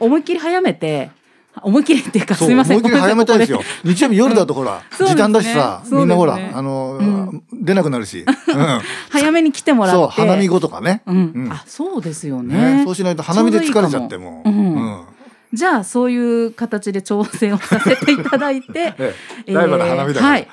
[0.00, 1.10] 思いっきり早めて、
[1.62, 2.78] 思いっきりっていうか、そうすみません。
[2.78, 3.58] 思いっきり早めたいですよ。
[3.58, 5.08] こ日曜日夜だとほら、そうですね。
[5.10, 5.98] 時短だしさ、そうですね。
[6.00, 9.96] みんなほら、あの、う出なくなるし、うん、 早めに来てもらって。
[9.96, 11.52] そう花見後とかね、うん、うん。
[11.52, 12.76] あ、そうですよね。
[12.76, 14.42] ねそうしないと花見で疲れちゃっても。
[14.44, 15.13] うん
[15.54, 18.94] じゃあ、そういう形で調整をさせていただいて。
[18.98, 19.14] え
[19.46, 20.48] えライバル花見だはい。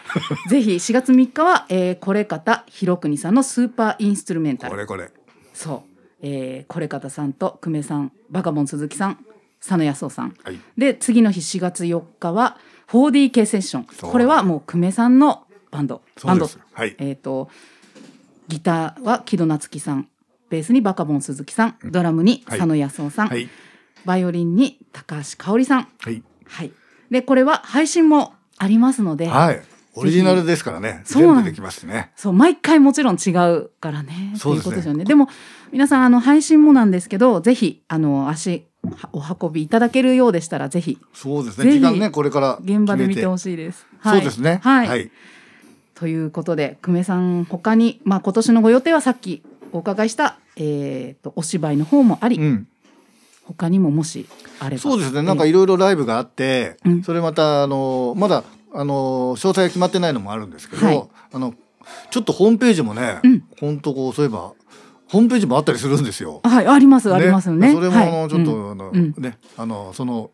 [0.49, 4.71] ぜひ4月3日は、えー、これ方ひろくにさんのスーパーインストゥルメンタル。
[4.71, 5.11] これこれ。
[5.53, 5.91] そう。
[6.21, 9.17] えー、これ方さんと久米さん、バカボン鈴木さん、
[9.59, 10.35] 佐野康夫さん。
[10.43, 10.59] はい。
[10.77, 12.57] で次の日4月4日は
[12.89, 14.11] 4DK セッション。
[14.11, 16.03] これはもう久米さんのバンド。
[16.23, 16.95] バンドはい。
[16.99, 17.49] えっ、と
[18.47, 20.07] ギターは木戸夏樹さん。
[20.49, 21.75] ベースにバカボン鈴木さん。
[21.85, 22.59] ドラムにはい。
[22.59, 23.49] 佐野康夫さん、はい
[24.05, 25.87] バイオリンに高橋香織さん。
[25.99, 26.23] はい。
[26.45, 26.71] はい。
[27.09, 29.61] でこれは配信もありますので、はい。
[29.93, 31.01] オリジナルですからね。
[31.03, 32.11] そうなん全部できますね。
[32.15, 34.33] そう毎回もちろん違うからね。
[34.37, 34.63] そうですね。
[34.63, 35.03] ということですよね。
[35.03, 35.27] でも
[35.71, 38.65] 皆さんあの配信もなんですけどぜひあの足
[39.11, 41.71] お運びいただけるようでしたらぜひそうですね。
[41.71, 43.85] 時間ねこれから現場で見てほいしいです。
[44.03, 44.59] そうですね。
[44.63, 44.87] はい。
[44.87, 45.11] はい。
[45.95, 52.67] ということで久米さん他にまあ今年のご予定はさっきお伺いした、えー、とお芝居の方もあり、うん、
[53.45, 54.27] 他にももし
[54.59, 54.81] あれば。
[54.81, 55.21] そうですね。
[55.21, 57.03] なんかいろいろライブがあって、うん。
[57.03, 61.03] それまたあのまだあの詳細が決まってないのもあるんですけど、はい。
[61.33, 61.53] あの
[62.09, 63.43] ちょっとホームページもね、うん。
[63.59, 64.53] 本当こうそういえば
[65.09, 66.41] ホームページもあったりするんですよ。
[66.43, 67.73] はいありますありますよね。
[67.73, 68.29] それもあのはい。
[68.29, 68.71] ちょっと、うん。
[68.71, 69.13] あのうん。
[69.17, 70.31] ねあのその、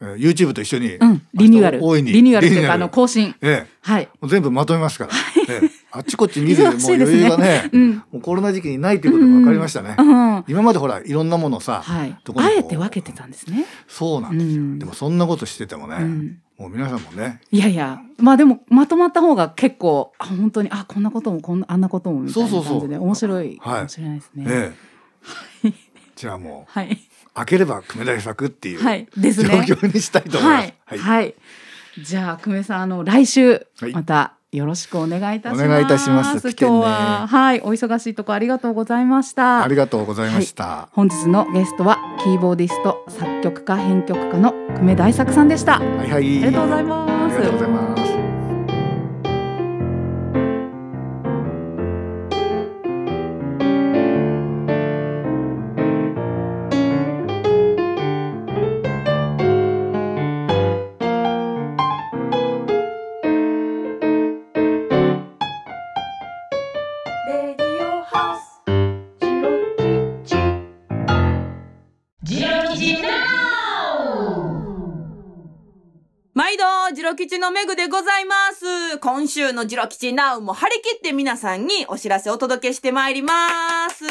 [0.00, 1.84] えー YouTube と一緒に、うん、リニューアル。
[1.84, 3.34] 大いにリニューアルっていうかあの更新。
[3.42, 3.66] ええ。
[3.82, 4.08] はい。
[4.28, 5.10] 全部まとめますから、
[5.48, 7.90] ええあっちこっち見るもう余裕がね、うん。
[7.96, 9.96] もうコロナ時期にないということが分かりましたね。
[9.98, 10.34] うん。
[10.34, 14.78] は今までほらいろんなものさ、あえて分けてたんですね、そうなんですよ、うん。
[14.78, 16.38] でもそんなことしててもね、うん。
[16.58, 17.40] もう皆さんもね。
[17.50, 22.80] いやいやまあでもまとまった方が結構あ本当にあこんなこともこんなあんなこともみたいなそうそうそう。
[22.80, 23.76] 感じで面白いはい。
[23.76, 24.44] かもしれないですね。
[24.48, 24.72] え
[25.64, 25.72] え。
[26.16, 26.98] じゃあもうはい。
[27.32, 29.08] 開ければ久米大作っていうはい。
[29.16, 29.64] 状ね。
[29.66, 30.72] 況にしたいと思います。
[30.84, 31.34] はい、はい、
[32.04, 33.92] じゃあ久米さんあの来週はい。
[33.92, 35.64] またよろしくお願いいたします。
[35.64, 39.62] お願いいたしますね今日ははいお忙しいとこありがとうございました。
[39.62, 40.88] ありがとうございました。
[40.92, 45.76] 本日のゲストはキーボーディスト作曲家編曲家の久米大作さんでした。
[45.76, 46.24] あはいはい。
[46.24, 47.36] りがとうございます。
[47.36, 47.89] ありがとうございます。
[77.40, 78.98] のメグでございます。
[78.98, 83.32] 今週のジロ吉ナウも張り切って皆さんにお知らせをお届けしてまいりま
[83.88, 84.04] す。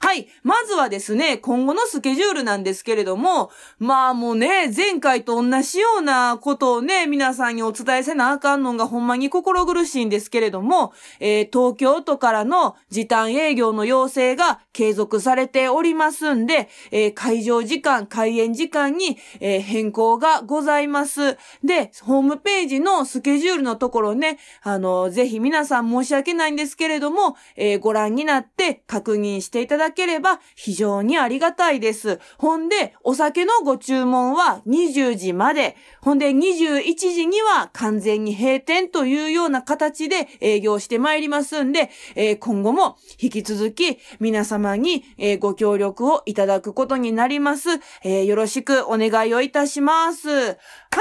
[0.00, 0.28] はい。
[0.42, 21.38] まずはですね、今後のスケジュールなんですけれども、まあもうね、前回と同じようなことをね、皆さんにお伝えせなあかんのがほんまに心苦しいんですけれども、えー東京都からの時短営業の要請が継続されておりますんで、えー会場時間、開演時間に、えー変更がございます。
[21.64, 32.20] で、ホームページのスケジュールのところね、あの、ぜひ皆さん申し訳ないんですけれども、えーご覧になって確認していただければ非常にありがたいです。
[32.38, 47.70] ほんで、お酒のご注文は20時まで、ほんで21時には完全に閉店というような形で営業してまいりますんで、えー今後も引き続き皆様に、えーご協力をいただくことになります。
[48.04, 50.28] えーよろしくお願いをいたします。
[50.30, 50.56] は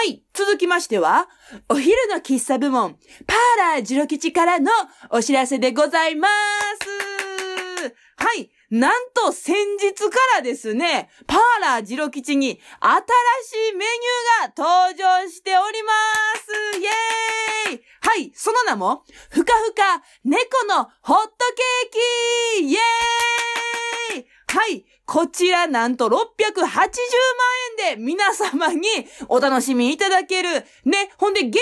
[0.08, 0.24] い。
[0.34, 1.28] 続きましては、
[1.70, 2.94] お昼の喫茶部門、
[3.28, 4.72] パーラージロ吉からの
[5.10, 7.12] お知らせでございます。
[8.16, 8.52] はい。
[8.70, 15.92] なんと先日からですね、パーラージロ吉に新しいメニューが登場しておりま
[16.36, 16.52] す。
[17.70, 18.32] イェーイはい。
[18.34, 21.32] その名も、ふかふか猫のホット
[22.60, 24.86] ケーキイェーイはい。
[25.12, 26.22] こちらなんと680万
[27.90, 28.88] 円で皆様に
[29.28, 30.50] お楽しみいただける。
[30.86, 31.12] ね。
[31.18, 31.60] ほんで限定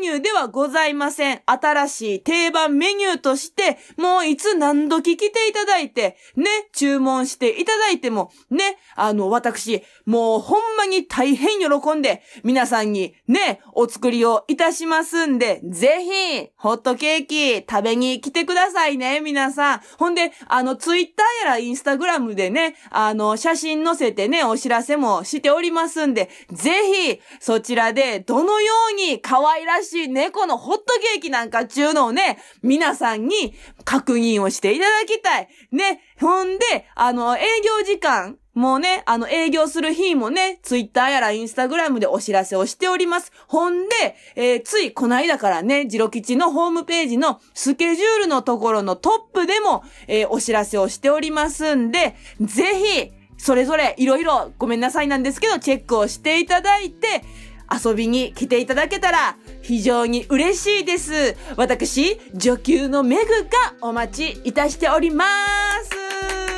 [0.00, 1.42] メニューではございません。
[1.44, 6.46] 新しい定番メニューとして、もういつ何時来ていただいて、ね。
[6.72, 8.78] 注文していただいても、ね。
[8.96, 16.06] あの、私、もうほんまに大変喜んで、皆さんにね、お作りをいたしますんで、ぜ
[16.40, 19.80] ひ、ホットケーキ食べに来てくださいね、皆さん。
[19.98, 26.70] ほんで、あの、ツイッターやらインスタグラムでね、あの、写真載せてね、お知らせもしておりますんで、ぜ
[27.12, 33.54] ひ、そちらで、どのように可愛らしい猫のホットケーキなんかちゅうのをね、皆さんに
[33.84, 35.48] 確認をしていただきたい。
[35.72, 43.30] ね、ほんで、あの、営業時間、もうね、あの、営業する日もね、ツイッターやらインスタグラムでお知らせをしております。
[43.46, 57.22] ほんで、えーついこの間からね、ジロ吉のホームページのスケジュールのところのトップでも、えーお知らせをしておりますんで、ぜひ、それぞれいろいろごめんなさいなんですけど、チェックをしていただいて、
[57.70, 61.36] 遊びに来ていただけたら非常に嬉しいです。
[61.54, 65.26] 私、女級のメグがお待ちいたしておりま
[65.84, 66.57] す。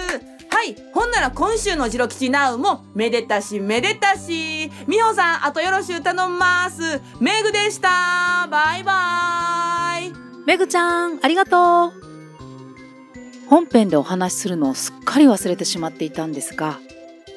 [0.60, 0.76] はい。
[0.92, 4.70] ほんなら今週のジロ吉ナウもめでたしめでたし。
[4.86, 7.00] みほさん、あとよろしゅう頼んます。
[7.18, 8.46] メグでした。
[8.50, 10.12] バイバイ。
[10.44, 11.92] めぐちゃん、ありがとう。
[13.48, 16.78] 本編でお話しするのをすっかり忘れてしまっていたんですが、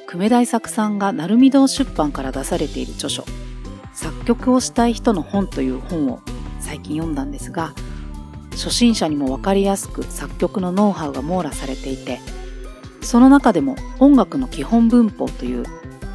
[0.09, 3.23] 久米大作さんが鳴海堂出版から出されている著書、
[3.93, 6.19] 作曲をしたい人の本という本を
[6.59, 7.73] 最近読んだんですが、
[8.51, 12.19] 初心者にもわかりやすく作曲のノウハウが網羅されていて、
[13.03, 15.65] その中でも音楽の基本文法という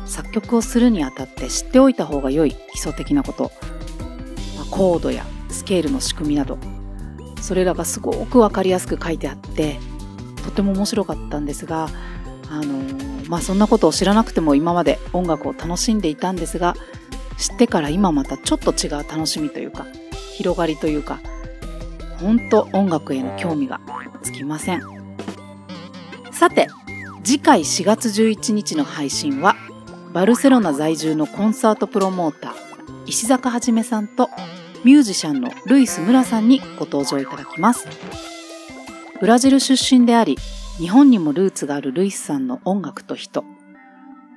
[0.07, 3.53] 作曲をするにあたって知っておいた方が良い基礎的なこと、
[4.57, 6.59] まあコードやスケールの仕組みなど
[7.41, 9.79] それらがすごくわかりやすく書いてあって
[10.45, 11.89] とても面白かったんですが、
[12.51, 12.83] あの
[13.29, 16.75] まあそんなことを知らなくても今まで音楽を楽しんでいたんですが、
[17.37, 19.87] 知ってから今またちょっと違う楽しみというか、
[20.35, 21.21] 広がりというか、
[22.19, 23.81] 本当音楽への興味が
[24.23, 24.83] つきません。
[26.33, 26.69] さて、
[27.29, 29.55] 次回4月11日の配信は、
[30.15, 32.55] バルセロナ在住のコンサートプロモーター、
[33.05, 34.31] 石坂はじめさんと
[34.83, 37.87] ミュージシャンのルイス・ムラさんにご登場いただきます。
[39.21, 40.39] ブラジル出身であり、
[40.79, 43.45] 日本にもルーツがあるルイスさんの音楽と人。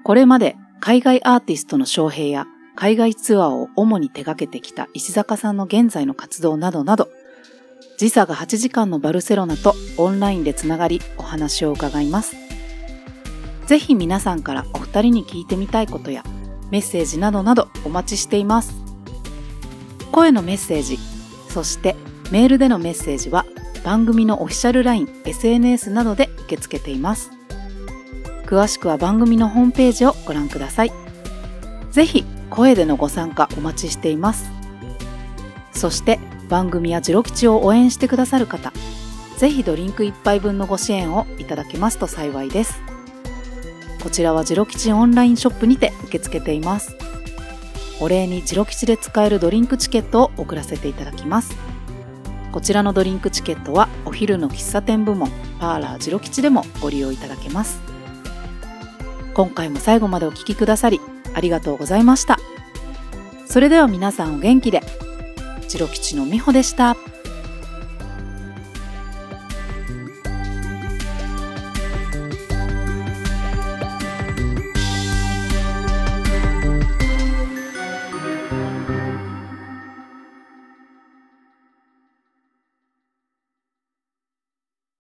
[0.03, 7.07] これまで海外アーティストの招聘や海外ツアーを主に手掛けてきた石坂さんの現在の活動などなど、
[7.97, 12.50] 時差が8時間のバルセロナとオンラインでつながりお話を伺います。
[13.65, 16.23] ぜひ皆さんからお二人に聞いてみたいことや
[16.71, 18.73] メッセージなどなどお待ちしています。
[20.11, 20.99] 声のメッセージ、
[21.49, 21.95] そして
[22.31, 23.45] メールでのメッセージは
[23.83, 27.31] 番組のオフィシャル LINE、SNS などで受け付けています。
[28.45, 30.91] 詳しくは番組のホームページをご覧ください。
[31.91, 34.51] ぜひ声でのご参加お待ちしています。
[35.71, 38.73] そして番組やジロ吉を応援してくださる方、
[39.37, 42.90] ぜひドリンク1杯分のご支援をいただけますと幸いです。
[44.01, 46.95] こちらはジロ吉オンラインショップにて受け付けています。
[47.99, 51.55] お礼にジロ吉で使えるドリンクチケットを送らせていただきます。
[52.51, 55.29] こちらのドリンクチケットはお昼の喫茶店部門
[55.59, 57.79] パーラージロ吉でもご利用いただけます。
[59.33, 60.99] 今回も最後までお聴きくださり
[61.33, 62.39] ありがとうございました。
[63.45, 64.81] それでは皆さんお元気で。
[65.67, 66.97] ジロ吉のみほでした。